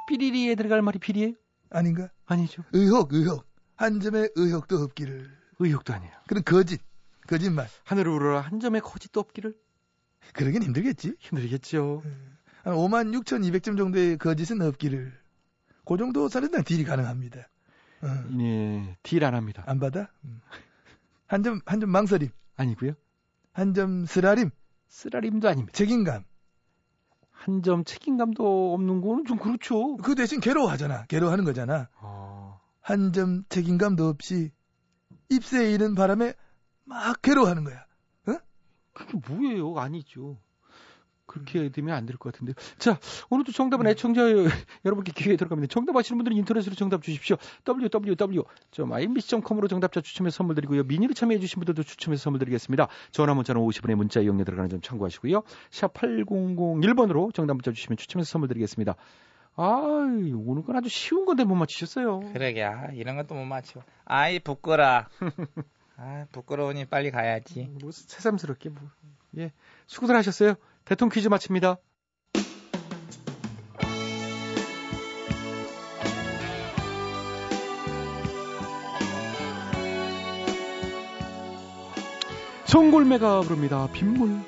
삐리리에 0.06 0.56
들어갈 0.56 0.82
말이 0.82 0.98
비리예요? 1.00 1.34
아닌가? 1.72 2.10
아니죠. 2.26 2.64
의혹 2.72 3.14
의혹 3.14 3.46
한 3.76 4.00
점의 4.00 4.30
의혹도 4.36 4.78
없기를. 4.78 5.30
의욕도 5.60 5.94
아니에요. 5.94 6.14
그런 6.28 6.44
거짓 6.44 6.82
거짓말. 7.28 7.68
하늘을 7.84 8.12
우러러 8.12 8.40
한 8.40 8.60
점의 8.60 8.82
거짓도 8.82 9.20
없기를 9.20 9.56
그러긴 10.34 10.64
힘들겠지. 10.64 11.16
힘들겠죠. 11.20 12.02
한 12.64 12.74
5만 12.74 13.14
6,200점 13.24 13.78
정도의 13.78 14.18
거짓은 14.18 14.62
없기를. 14.62 15.18
그 15.86 15.98
정도 15.98 16.28
사례는 16.30 16.64
딜이 16.64 16.84
가능합니다. 16.84 17.48
어. 18.02 18.08
예, 18.40 18.98
딜 19.04 19.24
안 19.24 19.34
합니다. 19.36 19.64
안 19.68 19.80
받아? 19.80 20.12
한 21.28 21.44
점, 21.44 21.60
한 21.66 21.80
점 21.80 21.90
망설임. 21.90 22.30
아니고요. 22.56 22.94
한 23.54 23.74
점 23.74 24.06
쓰라림. 24.06 24.50
쓰라림도 24.90 25.48
아닙니다. 25.48 25.76
책임감. 25.76 26.24
한 27.32 27.62
점 27.64 27.86
책임감도 27.86 28.74
없는 28.74 29.00
거는 29.02 29.26
좀 29.26 29.38
그렇죠. 29.38 29.96
그 29.98 30.14
대신 30.14 30.42
괴로워하잖아. 30.42 31.06
괴로워하는 31.06 31.46
거잖아. 31.46 31.88
아, 32.00 32.60
한점 32.82 33.44
책임감도 33.48 34.08
없이 34.10 34.52
입새에 35.30 35.72
이는 35.74 35.96
바람에 35.96 36.34
막 36.84 37.22
괴로워하는 37.22 37.64
거야. 37.64 37.86
그게 38.92 39.18
뭐예요? 39.30 39.78
아니죠. 39.80 40.38
그렇게 41.30 41.70
되면 41.70 41.96
안 41.96 42.06
될 42.06 42.18
것 42.18 42.34
같은데요. 42.34 42.56
자, 42.80 43.00
오늘도 43.30 43.52
정답은 43.52 43.86
애청자 43.88 44.22
여러분께 44.84 45.12
기회에 45.14 45.38
들어갑니다. 45.38 45.72
정답 45.72 45.96
아시는 45.96 46.18
분들은 46.18 46.36
인터넷으로 46.38 46.76
정답 46.76 47.04
주십시오. 47.04 47.38
www.imbc.com으로 47.68 49.68
정답자 49.68 50.02
추첨해서 50.02 50.38
선물 50.38 50.56
드리고요. 50.56 50.84
미니로 50.84 51.14
참여해 51.14 51.40
주신 51.40 51.60
분들도 51.60 51.84
추첨해서 51.84 52.24
선물 52.24 52.40
드리겠습니다. 52.40 52.88
전화 53.12 53.34
문자는 53.34 53.62
50원의 53.62 53.96
문자 53.96 54.20
이용료 54.22 54.44
들어가는 54.44 54.70
점 54.70 54.82
참고하시고요. 54.82 55.44
샵 55.72 55.94
8001번으로 55.94 57.34
정답 57.34 57.54
문자 57.54 57.72
주시면 57.72 57.98
추첨해서 57.98 58.30
선물 58.32 58.48
드리겠습니다. 58.50 58.96
아, 59.56 59.64
오늘 60.46 60.64
건 60.64 60.76
아주 60.78 60.90
쉬운 60.90 61.26
건데 61.26 61.44
못 61.44 61.56
맞히셨어요. 61.56 62.22
그러게 62.34 62.64
아, 62.64 62.88
이런 62.94 63.18
것도 63.18 63.36
못 63.36 63.46
맞춰. 63.46 63.82
아이 64.06 64.40
부끄러. 64.40 65.06
아 65.98 66.26
부끄러우니 66.32 66.86
빨리 66.86 67.12
가야지. 67.12 67.70
뭐 67.82 67.92
새삼스럽게 67.92 68.70
뭐. 68.70 68.82
예. 69.38 69.52
수고들 69.86 70.16
하셨어요. 70.16 70.56
대통령 70.90 71.12
퀴즈 71.12 71.28
마칩니다. 71.28 71.78
송골매가 82.66 83.42
부릅니다. 83.42 83.88
빗물. 83.94 84.42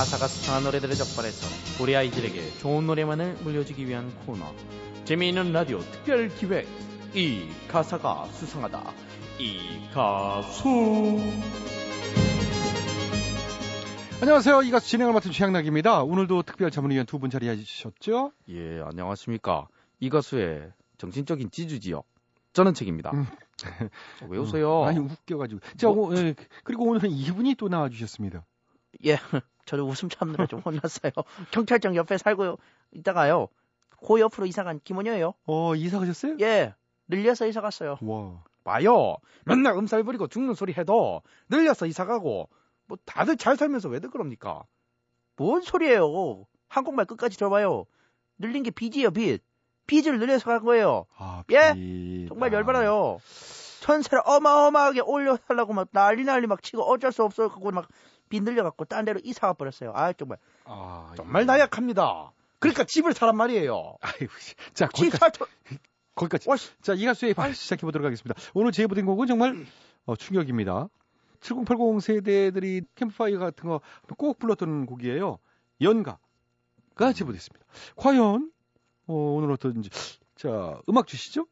가사가 0.00 0.28
수상한 0.28 0.64
노래들을 0.64 0.94
적발해서 0.94 1.46
우리 1.82 1.94
아이들에게 1.94 2.52
좋은 2.60 2.86
노래만을 2.86 3.34
물려주기 3.42 3.86
위한 3.86 4.10
코너. 4.24 4.46
재미있는 5.04 5.52
라디오 5.52 5.80
특별 5.80 6.30
기획. 6.30 6.66
이 7.14 7.46
가사가 7.68 8.24
수상하다. 8.32 8.94
이 9.40 9.58
가수. 9.92 11.18
안녕하세요. 14.22 14.62
이 14.62 14.70
가수 14.70 14.88
진행을 14.88 15.12
맡은 15.12 15.32
최양락입니다. 15.32 16.02
오늘도 16.02 16.44
특별 16.44 16.70
자문위원 16.70 17.04
두 17.04 17.18
분 17.18 17.28
자리해 17.28 17.56
주셨죠? 17.56 18.32
예, 18.48 18.80
안녕하십니까. 18.82 19.68
이 19.98 20.08
가수의 20.08 20.72
정신적인 20.96 21.50
지주지요. 21.50 22.04
저는 22.54 22.72
책입니다. 22.72 23.10
음. 23.12 23.26
어, 24.22 24.26
왜 24.30 24.38
웃어요? 24.38 24.84
아니 24.84 24.98
웃겨가지고. 24.98 25.60
자, 25.76 25.88
뭐? 25.88 26.08
오, 26.08 26.16
예, 26.16 26.34
그리고 26.64 26.84
오늘은 26.86 27.10
이분이 27.10 27.56
또 27.56 27.68
나와주셨습니다. 27.68 28.46
예, 29.04 29.18
저도 29.70 29.86
웃음 29.86 30.08
참느라 30.08 30.46
좀 30.46 30.58
혼났어요. 30.60 31.12
경찰청 31.52 31.94
옆에 31.94 32.18
살고 32.18 32.58
있다가요. 32.90 33.46
그 34.04 34.18
옆으로 34.18 34.46
이사간 34.46 34.80
김원효예요. 34.82 35.34
어 35.46 35.74
이사 35.76 36.00
가셨어요? 36.00 36.36
예, 36.40 36.74
늘려서 37.06 37.46
이사 37.46 37.60
갔어요. 37.60 37.96
와. 38.02 38.42
봐요. 38.64 39.16
맨날 39.44 39.76
음살 39.76 40.02
부리고 40.02 40.26
죽는 40.26 40.54
소리 40.54 40.72
해도 40.72 41.22
늘려서 41.48 41.86
이사 41.86 42.04
가고 42.04 42.48
뭐 42.86 42.98
다들 43.04 43.36
잘 43.36 43.56
살면서 43.56 43.88
왜들 43.88 44.10
그럽니까? 44.10 44.64
뭔 45.36 45.60
소리예요? 45.62 46.46
한국말 46.68 47.06
끝까지 47.06 47.36
들어봐요. 47.38 47.86
늘린 48.38 48.64
게 48.64 48.70
빚이에요, 48.72 49.12
빚. 49.12 49.40
빚을 49.86 50.18
늘려서 50.18 50.46
간 50.46 50.64
거예요. 50.64 51.06
아, 51.16 51.44
예? 51.52 51.74
비- 51.74 52.26
정말 52.28 52.52
아. 52.52 52.58
열받아요. 52.58 53.18
천세를 53.80 54.22
어마어마하게 54.26 55.00
올려달라고 55.02 55.72
막 55.72 55.88
난리 55.92 56.24
난리 56.24 56.46
막 56.48 56.60
치고 56.62 56.82
어쩔 56.82 57.12
수 57.12 57.22
없어 57.22 57.48
갖고 57.48 57.70
막 57.70 57.88
빚 58.30 58.42
늘려갖고 58.42 58.86
딴 58.86 59.04
데로 59.04 59.20
이사가 59.22 59.52
버렸어요. 59.52 59.92
아 59.94 60.12
정말 60.14 60.38
아, 60.64 61.12
정말 61.16 61.42
예. 61.42 61.46
나약합니다. 61.46 62.32
그러니까 62.60 62.84
집을 62.84 63.12
사란 63.12 63.36
말이에요. 63.36 63.96
아이고, 64.00 64.32
씨. 64.38 64.54
자, 64.74 64.86
집 64.94 65.10
거기까지. 65.10 65.18
살터 65.18 65.46
거기까지. 66.14 66.48
와, 66.48 66.56
자, 66.82 66.94
이 66.94 67.04
가수의 67.06 67.34
발 67.34 67.54
시작해 67.54 67.82
보도록 67.82 68.04
하겠습니다. 68.06 68.40
오늘 68.54 68.70
제보된 68.72 69.04
곡은 69.06 69.26
정말 69.26 69.66
어, 70.06 70.14
충격입니다. 70.16 70.88
7080 71.40 72.02
세대들이 72.02 72.82
캠프파이어 72.94 73.38
같은 73.38 73.68
거 73.68 73.80
꼭 74.18 74.38
불렀던 74.38 74.84
곡이에요. 74.86 75.38
연가가 75.80 76.18
제보됐습니다. 77.14 77.64
과연 77.96 78.50
어, 79.06 79.14
오늘 79.14 79.50
어떤지 79.52 79.88
자 80.36 80.78
음악 80.88 81.06
주시죠. 81.06 81.46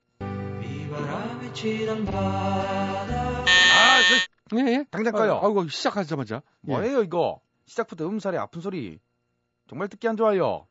아, 3.41 4.01
저, 4.03 4.28
예, 4.55 4.73
예. 4.73 4.85
당장 4.91 5.13
꺼요. 5.13 5.35
아, 5.37 5.47
아이고 5.47 5.69
시작하자마자 5.69 6.43
예. 6.69 6.73
뭐예요 6.73 7.03
이거? 7.03 7.41
시작부터 7.67 8.07
음살의 8.09 8.39
아픈 8.39 8.61
소리. 8.61 8.99
정말 9.69 9.89
듣기 9.89 10.09
안 10.09 10.17
좋아요. 10.17 10.67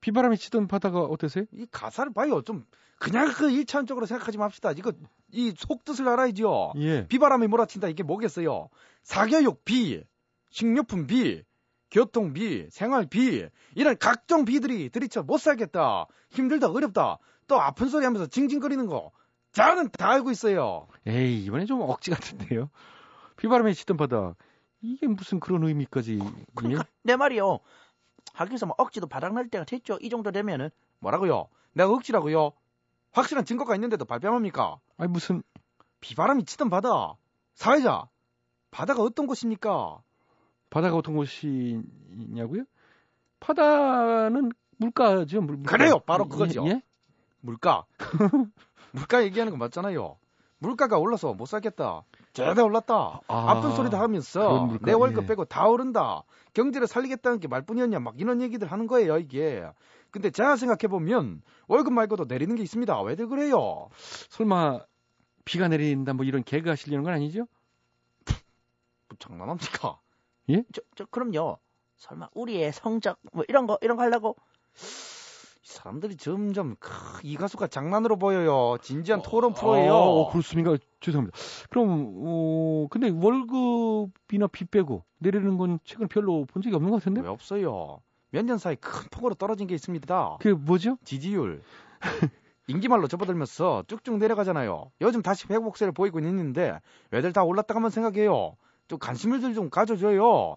비바람이 0.00 0.36
치던 0.36 0.68
바다가 0.68 1.00
어떠세요? 1.00 1.44
이 1.52 1.66
가사를 1.70 2.12
봐요. 2.12 2.42
좀 2.42 2.64
그냥 2.98 3.32
그 3.32 3.50
일차원적으로 3.50 4.06
생각하지 4.06 4.38
맙시다. 4.38 4.72
이거 4.72 4.92
이 5.32 5.52
속뜻을 5.56 6.08
알아야죠. 6.08 6.74
예. 6.76 7.06
비바람이 7.08 7.46
몰아친다 7.48 7.88
이게 7.88 8.02
뭐겠어요? 8.02 8.68
사교육 9.02 9.64
비, 9.64 10.02
식료품 10.50 11.06
비, 11.06 11.42
교통 11.90 12.32
비, 12.32 12.68
생활 12.70 13.06
비 13.06 13.48
이런 13.74 13.96
각종 13.98 14.44
비들이 14.44 14.90
들이쳐 14.90 15.22
못 15.22 15.38
살겠다, 15.38 16.06
힘들다, 16.30 16.70
어렵다, 16.70 17.18
또 17.46 17.60
아픈 17.60 17.88
소리 17.88 18.04
하면서 18.04 18.26
징징거리는 18.26 18.86
거 18.86 19.10
저는 19.52 19.90
다 19.90 20.10
알고 20.10 20.30
있어요. 20.30 20.86
에이 21.06 21.44
이번에 21.44 21.64
좀 21.64 21.80
억지 21.80 22.10
같은데요. 22.10 22.70
비바람이 23.38 23.74
치던 23.74 23.96
바다 23.96 24.34
이게 24.80 25.06
무슨 25.06 25.40
그런 25.40 25.64
의미까지? 25.64 26.20
그러니까 26.54 26.84
내 27.02 27.16
말이요. 27.16 27.60
하기서 28.34 28.66
뭐 28.66 28.74
억지도 28.78 29.06
바닥날 29.06 29.48
때가 29.48 29.64
됐죠. 29.64 29.98
이 30.00 30.10
정도 30.10 30.30
되면은 30.30 30.70
뭐라고요? 31.00 31.48
내가 31.72 31.90
억지라고요? 31.90 32.52
확실한 33.12 33.44
증거가 33.44 33.74
있는데도 33.74 34.04
발뺌합니까? 34.04 34.78
아니 34.98 35.10
무슨 35.10 35.42
비바람이 36.00 36.44
치던 36.44 36.70
바다, 36.70 37.16
사회자, 37.54 38.08
바다가 38.70 39.02
어떤 39.02 39.26
곳입니까? 39.26 40.00
바다가 40.70 40.96
어떤 40.96 41.16
곳이냐고요? 41.16 42.64
바다는 43.40 44.52
물가죠. 44.76 45.40
물, 45.40 45.56
물가. 45.56 45.76
그래요, 45.76 45.98
바로 46.00 46.28
그거죠. 46.28 46.64
예? 46.66 46.70
예? 46.70 46.82
물가. 47.40 47.84
물가 48.92 49.24
얘기하는 49.24 49.52
거 49.52 49.56
맞잖아요. 49.56 50.18
물가가 50.58 50.98
올라서 50.98 51.34
못 51.34 51.46
살겠다. 51.46 52.04
죄다 52.32 52.62
올랐다. 52.62 53.20
아, 53.26 53.50
아픈 53.50 53.74
소리 53.74 53.90
다 53.90 54.00
하면서 54.00 54.78
내 54.82 54.92
월급 54.92 55.24
예. 55.24 55.28
빼고 55.28 55.44
다 55.46 55.66
오른다. 55.66 56.22
경제를 56.54 56.86
살리겠다는 56.86 57.40
게 57.40 57.48
말뿐이었냐. 57.48 57.98
막 58.00 58.20
이런 58.20 58.40
얘기들 58.42 58.70
하는 58.70 58.86
거예요, 58.86 59.18
이게. 59.18 59.64
근데 60.10 60.30
제가 60.30 60.56
생각해 60.56 60.88
보면 60.88 61.42
월급 61.66 61.92
말고도 61.92 62.24
내리는 62.26 62.54
게 62.54 62.62
있습니다. 62.62 63.00
왜들 63.02 63.28
그래요? 63.28 63.88
설마 64.30 64.80
비가 65.44 65.68
내린다 65.68 66.12
뭐 66.14 66.24
이런 66.24 66.44
개그 66.44 66.68
하시려는 66.68 67.04
건 67.04 67.12
아니죠? 67.14 67.46
뭐 68.26 69.16
장난합니까? 69.18 69.98
저, 70.72 70.82
저 70.94 71.04
그럼요. 71.06 71.58
설마 71.96 72.28
우리의 72.34 72.72
성적 72.72 73.18
뭐 73.32 73.44
이런 73.48 73.66
거 73.66 73.78
이런 73.82 73.96
거 73.96 74.02
하려고 74.02 74.36
이 74.76 74.80
사람들이 75.78 76.16
점점 76.16 76.74
크, 76.80 76.90
이 77.22 77.36
가수가 77.36 77.68
장난으로 77.68 78.16
보여요. 78.16 78.76
진지한 78.82 79.22
토론 79.22 79.54
프로예요. 79.54 79.94
어, 79.94 80.30
그렇습니까? 80.30 80.76
죄송합니다. 81.00 81.36
그럼 81.70 82.14
어, 82.16 82.86
근데 82.90 83.10
월급이나 83.10 84.48
빚 84.48 84.70
빼고 84.72 85.04
내리는 85.18 85.56
건 85.56 85.78
최근 85.84 86.08
별로 86.08 86.44
본 86.46 86.62
적이 86.62 86.74
없는 86.76 86.90
것 86.90 86.96
같은데? 86.96 87.20
왜 87.20 87.28
없어요? 87.28 88.00
몇 88.30 88.44
년 88.44 88.58
사이 88.58 88.74
큰 88.76 89.08
폭으로 89.10 89.34
떨어진 89.34 89.68
게 89.68 89.74
있습니다. 89.76 90.38
그게 90.40 90.52
뭐죠? 90.52 90.98
지지율. 91.04 91.62
인기말로 92.66 93.06
접어들면서 93.08 93.84
쭉쭉 93.86 94.18
내려가잖아요. 94.18 94.90
요즘 95.00 95.22
다시 95.22 95.46
회복세를 95.48 95.92
보이고 95.92 96.18
있는데 96.18 96.78
왜들 97.12 97.32
다 97.32 97.44
올랐다가만 97.44 97.90
생각해요. 97.90 98.56
좀 98.88 98.98
관심을 98.98 99.40
좀 99.54 99.70
가져줘요. 99.70 100.56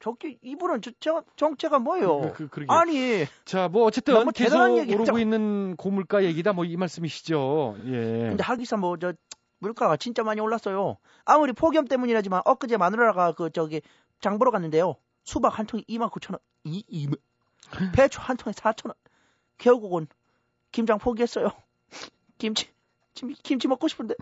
저기 0.00 0.38
이분은 0.42 0.80
저, 0.82 0.90
저 0.98 1.22
정체가 1.36 1.78
뭐예요? 1.78 2.32
그, 2.34 2.48
그. 2.48 2.64
아니 2.68 3.26
자, 3.44 3.68
뭐 3.68 3.84
어쨌든 3.84 4.14
너무 4.14 4.32
계속 4.32 4.58
오르고 4.58 5.00
했죠. 5.02 5.18
있는 5.18 5.76
고물가 5.76 6.24
얘기다 6.24 6.52
뭐 6.54 6.64
이 6.64 6.76
말씀이시죠. 6.76 7.76
예. 7.84 7.90
근데 8.30 8.42
하기사 8.42 8.76
뭐 8.78 8.96
저 8.98 9.12
물가가 9.60 9.96
진짜 9.98 10.22
많이 10.22 10.40
올랐어요. 10.40 10.96
아무리 11.26 11.52
폭염 11.52 11.86
때문이라지만 11.86 12.42
엊그제 12.46 12.78
마누라가 12.78 13.32
그 13.32 13.50
저기 13.50 13.82
장 14.20 14.38
보러 14.38 14.50
갔는데요. 14.50 14.96
수박 15.24 15.58
한 15.58 15.66
통에 15.66 15.82
2만 15.86 16.10
9천 16.10 16.32
원. 16.32 16.38
이, 16.64 16.82
이, 16.88 17.08
배추 17.94 18.20
한 18.22 18.38
통에 18.38 18.54
4천 18.54 18.86
원. 18.86 18.94
결국은 19.58 20.06
김장 20.72 20.98
포기했어요. 20.98 21.50
김치 22.38 22.70
김, 23.12 23.34
김치 23.42 23.68
먹고 23.68 23.86
싶은데 23.86 24.14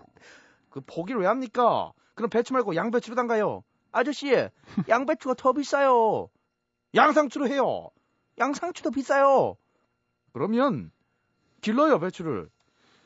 그 0.69 0.81
포기를 0.81 1.21
왜 1.21 1.27
합니까? 1.27 1.93
그럼 2.15 2.29
배추 2.29 2.51
말고 2.51 2.75
양배추로 2.75 3.15
담가요. 3.15 3.63
아저씨 3.91 4.31
양배추가 4.87 5.35
더 5.35 5.53
비싸요. 5.53 6.29
양상추로 6.95 7.47
해요. 7.47 7.89
양상추도 8.37 8.91
비싸요. 8.91 9.55
그러면 10.33 10.91
길러요 11.61 11.99
배추를. 11.99 12.49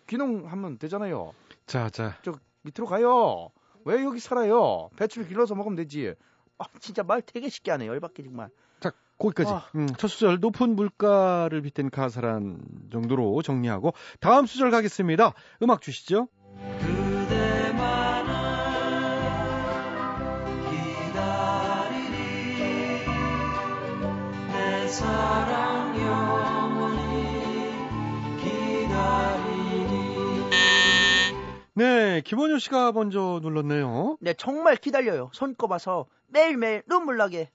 귀농하면 0.08 0.78
되잖아요. 0.78 1.34
자, 1.66 1.90
자. 1.90 2.18
밑으로 2.62 2.88
가요. 2.88 3.50
왜 3.86 4.04
여기 4.04 4.20
살아요? 4.20 4.90
배추를 4.98 5.28
길러서 5.28 5.56
먹으면 5.56 5.76
되지. 5.76 6.14
아, 6.58 6.66
진짜 6.80 7.04
말 7.04 7.22
되게 7.22 7.50
쉽게 7.50 7.72
하네. 7.72 7.88
열받게 7.88 8.24
정말. 8.24 8.50
자, 8.80 8.92
거기까지. 9.18 9.52
아. 9.52 9.66
음, 9.76 9.88
첫 9.98 10.08
수절 10.08 10.40
높은 10.40 10.76
물가를 10.76 11.62
빗댄 11.62 11.90
가사란 11.90 12.62
정도로 12.92 13.42
정리하고 13.42 13.94
다음 14.20 14.46
수절 14.46 14.72
가겠습니다. 14.72 15.34
음악 15.62 15.82
주시죠. 15.82 16.28
네, 32.14 32.22
김원효 32.22 32.60
씨가 32.60 32.92
먼저 32.92 33.40
눌렀네요. 33.42 34.18
네, 34.22 34.36
정말 34.36 34.76
기다려요. 34.76 35.32
손 35.34 35.56
꼽아서 35.56 36.06
매일매일 36.28 36.84
눈물 36.88 37.18
나게. 37.18 37.50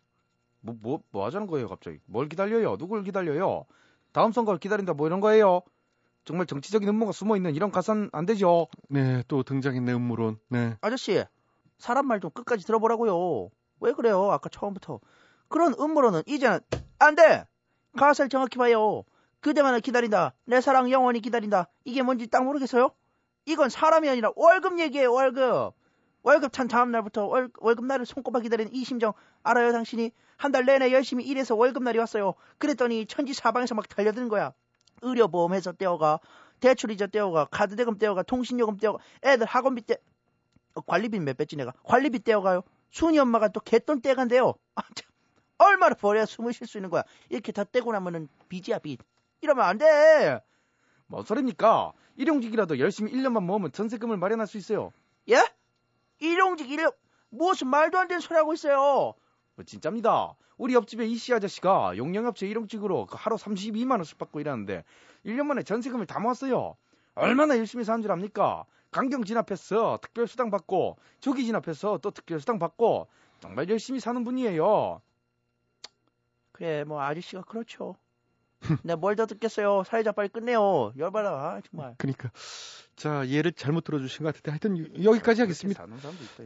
뭐, 0.61 0.75
뭐, 0.83 1.01
뭐 1.12 1.25
하자는 1.27 1.47
거예요, 1.47 1.68
갑자기? 1.68 2.01
뭘 2.07 2.29
기다려요? 2.29 2.77
누굴 2.77 3.05
기다려요? 3.05 3.66
다음 4.11 4.33
선거를 4.33 4.59
기다린다, 4.59 4.94
뭐 4.94 5.07
이런 5.07 5.21
거예요? 5.21 5.62
정말 6.25 6.47
정치적인 6.47 6.88
음모가 6.88 7.12
숨어 7.12 7.37
있는 7.37 7.55
이런 7.55 7.71
가사는 7.71 8.11
안 8.12 8.27
되죠. 8.27 8.66
네, 8.88 9.23
또 9.29 9.44
등장했네, 9.44 9.92
음모론. 9.92 10.38
네. 10.49 10.77
아저씨, 10.81 11.23
사람 11.79 12.09
말 12.09 12.18
좀 12.18 12.33
끝까지 12.33 12.66
들어보라고요. 12.66 13.51
왜 13.79 13.92
그래요? 13.92 14.33
아까 14.33 14.49
처음부터. 14.49 14.99
그런 15.47 15.73
음모로는 15.79 16.23
이제는 16.27 16.59
안 16.99 17.14
돼! 17.14 17.44
가사를 17.97 18.29
정확히 18.29 18.59
봐요. 18.59 19.05
그대만을 19.40 19.81
기다린다. 19.83 20.35
내 20.47 20.61
사랑 20.61 20.90
영원히 20.90 21.21
기다린다. 21.21 21.68
이게 21.85 22.03
뭔지 22.03 22.27
딱 22.27 22.44
모르겠어요? 22.44 22.90
이건 23.48 23.70
사람이 23.70 24.08
아니라 24.08 24.30
월급 24.37 24.78
얘기예요, 24.78 25.12
월급. 25.12 25.72
월급 26.22 26.52
찬 26.52 26.68
다음 26.68 26.90
날부터 26.90 27.24
월, 27.26 27.50
월급 27.58 27.87
날을 27.87 28.04
손꼽아 28.04 28.40
기다리는 28.40 28.74
이 28.74 28.84
심정 28.84 29.12
알아요, 29.42 29.72
당신이? 29.72 30.12
한 30.37 30.52
달 30.52 30.66
내내 30.66 30.92
열심히 30.92 31.24
일해서 31.24 31.54
월급 31.56 31.82
날이 31.82 31.98
왔어요. 31.98 32.34
그랬더니 32.58 33.06
천지 33.06 33.32
사방에서 33.32 33.74
막 33.74 33.88
달려드는 33.88 34.28
거야. 34.28 34.52
의료보험해서 35.02 35.72
떼어가, 35.72 36.20
대출이자 36.61 37.06
떼어가, 37.06 37.46
카드대금 37.46 37.98
떼어가, 37.98 38.22
통신요금 38.22 38.76
떼어가, 38.76 38.98
애들 39.24 39.46
학원비 39.46 39.87
떼, 39.87 39.96
어, 40.74 40.80
관리비 40.82 41.18
몇 41.20 41.37
배지 41.37 41.56
내가? 41.56 41.72
관리비 41.84 42.20
떼어가요. 42.24 42.62
순이 42.90 43.18
엄마가 43.18 43.48
또 43.48 43.61
개돈 43.61 44.02
떼간대요. 44.02 44.54
아, 44.74 44.82
참. 44.94 45.08
얼마나 45.58 45.94
버려야 45.94 46.26
숨을 46.26 46.52
쉴 46.52 46.66
수 46.66 46.78
있는 46.78 46.90
거야. 46.90 47.02
이렇게 47.30 47.50
다 47.52 47.64
떼고 47.64 47.92
나면은 47.92 48.28
빚이야, 48.48 48.78
빚. 48.80 49.00
이러면 49.40 49.64
안 49.64 49.78
돼. 49.78 50.40
뭔 51.09 51.25
소리입니까? 51.25 51.92
일용직이라도 52.16 52.79
열심히 52.79 53.12
1년만 53.12 53.42
모으면 53.42 53.73
전세금을 53.73 54.16
마련할 54.18 54.47
수 54.47 54.59
있어요. 54.59 54.92
예? 55.31 55.42
일용직 56.21 56.71
일용, 56.71 56.92
무슨 57.31 57.68
말도 57.68 57.99
안 57.99 58.09
되는 58.09 58.21
소리 58.21 58.37
하고 58.37 58.53
있어요. 58.53 59.14
뭐 59.55 59.64
진짜입니다. 59.64 60.35
우리 60.59 60.75
옆집에 60.75 61.07
이씨 61.07 61.33
아저씨가 61.33 61.97
용역업체 61.97 62.47
일용직으로 62.47 63.07
그 63.07 63.16
하루 63.18 63.37
32만 63.37 63.92
원씩 63.92 64.18
받고 64.18 64.40
일하는데 64.40 64.85
1년 65.25 65.47
만에 65.47 65.62
전세금을 65.62 66.07
다 66.07 66.21
모았어요. 66.21 66.77
얼마나 67.14 67.57
열심히 67.57 67.85
사는 67.85 68.03
줄 68.03 68.12
압니까? 68.12 68.64
강경 68.90 69.25
진압해서 69.25 69.99
특별수당 70.03 70.51
받고 70.51 70.99
조기 71.21 71.44
진압해서 71.44 71.99
또 71.99 72.11
특별수당 72.11 72.59
받고 72.59 73.07
정말 73.40 73.68
열심히 73.68 74.01
사는 74.01 74.23
분이에요. 74.25 75.01
그래, 76.53 76.85
뭐 76.85 77.01
아저씨가 77.01 77.42
그렇죠. 77.42 77.97
내가 78.83 78.97
뭘 79.01 79.16
더 79.16 79.27
듣겠어요. 79.27 79.83
사회자 79.87 80.12
빨리 80.12 80.29
끝내요. 80.29 80.92
열받아, 80.99 81.29
아, 81.31 81.61
정말. 81.71 81.94
그러니까. 81.99 82.31
자, 82.97 83.27
예를 83.29 83.53
잘못 83.53 83.85
들어주신 83.85 84.25
것 84.25 84.35
같은데 84.35 84.51
하여튼 84.51 85.05
여기까지 85.05 85.40
하겠습니다. 85.42 85.87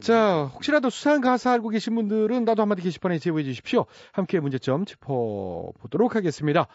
자, 0.01 0.43
혹시라도 0.53 0.89
수상한 0.89 1.21
가사 1.21 1.51
알고 1.51 1.69
계신 1.69 1.95
분들은 1.95 2.45
나도 2.45 2.61
한마디 2.61 2.81
게시판에 2.83 3.17
제보해 3.19 3.43
주십시오. 3.43 3.85
함께 4.11 4.39
문제점 4.39 4.85
짚어보도록 4.85 6.15
하겠습니다. 6.15 6.67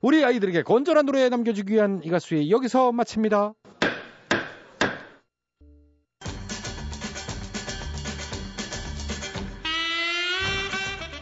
우리 0.00 0.24
아이들에게 0.24 0.62
건전한 0.62 1.06
노래 1.06 1.28
남겨주기 1.28 1.74
위한 1.74 2.00
이 2.04 2.10
가수의 2.10 2.50
여기서 2.50 2.92
마칩니다. 2.92 3.54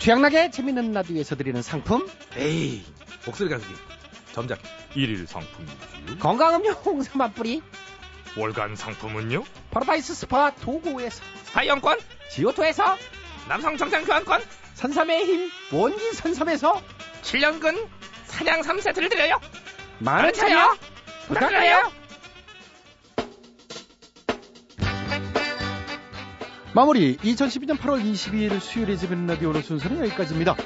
취향나게 0.03 0.51
재밌는 0.51 0.93
라디오에서 0.93 1.37
드리는 1.37 1.63
상품 1.63 2.09
에이, 2.37 2.85
목소리 3.25 3.49
가수기. 3.49 3.73
점작. 4.33 4.59
일일 4.97 5.29
상품이지요. 5.29 6.19
건강음료 6.19 6.73
홍삼 6.73 7.21
한 7.21 7.33
뿌리 7.33 7.63
월간 8.37 8.75
상품은요? 8.75 9.45
파라다이스 9.71 10.15
스파 10.15 10.51
도고에서 10.57 11.23
사이영권, 11.45 12.01
지오토에서 12.33 12.97
남성 13.47 13.77
정장 13.77 14.05
교환권, 14.05 14.43
선삼의 14.75 15.25
힘 15.25 15.51
원기 15.71 16.15
선삼에서 16.15 16.83
7년근 17.23 17.87
사냥 18.25 18.63
3세트를 18.63 19.09
드려요. 19.09 19.41
많은 20.01 20.33
참여 20.33 20.79
부탁드려요 21.29 21.93
마무리 26.75 27.19
2012년 27.19 27.77
8월 27.77 28.03
22일 28.03 28.59
수요일에 28.59 28.97
재밌는 28.97 29.27
라디오 29.27 29.51
오늘 29.51 29.63
순서는 29.63 29.99
여기까지입니다. 30.07 30.57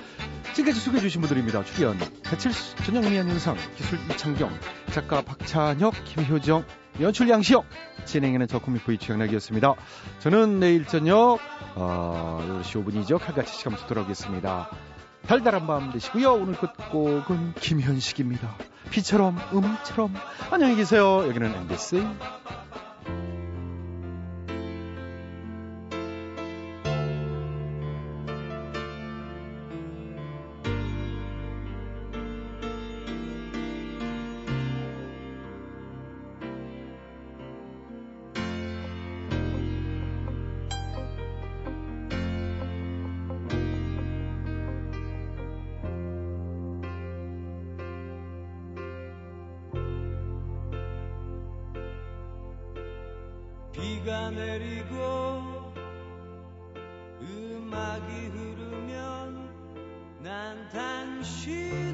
지금까지 0.55 0.81
소개해 0.81 1.03
주신 1.03 1.21
분들입니다. 1.21 1.65
출연 1.65 1.99
배칠수, 2.23 2.77
전영미 2.77 3.19
안윤상, 3.19 3.57
기술 3.77 3.99
이창경, 4.11 4.57
작가 4.93 5.21
박찬혁, 5.23 5.95
김효정, 6.05 6.65
연출 7.01 7.29
양시영, 7.29 7.65
진행에는 8.05 8.47
저 8.47 8.61
코믹보이 8.61 8.99
최양락이었습니다. 8.99 9.75
저는 10.21 10.61
내일 10.61 10.87
저녁 10.87 11.39
어, 11.75 12.63
10시 12.63 12.85
5분이죠. 12.85 13.19
칼같이 13.19 13.59
시간부터 13.59 13.89
돌아오겠습니다. 13.89 14.71
달달한 15.27 15.67
밤 15.67 15.91
되시고요. 15.91 16.35
오늘 16.35 16.55
끝곡은 16.55 17.55
김현식입니다. 17.55 18.57
비처럼 18.91 19.37
음처럼 19.53 20.15
안녕히 20.53 20.77
계세요. 20.77 21.27
여기는 21.27 21.53
MBC 21.53 22.07
비가 54.07 54.31
내리고 54.31 55.73
음악이 57.21 58.13
흐르면 58.29 59.51
난 60.23 60.69
당신 60.69 61.86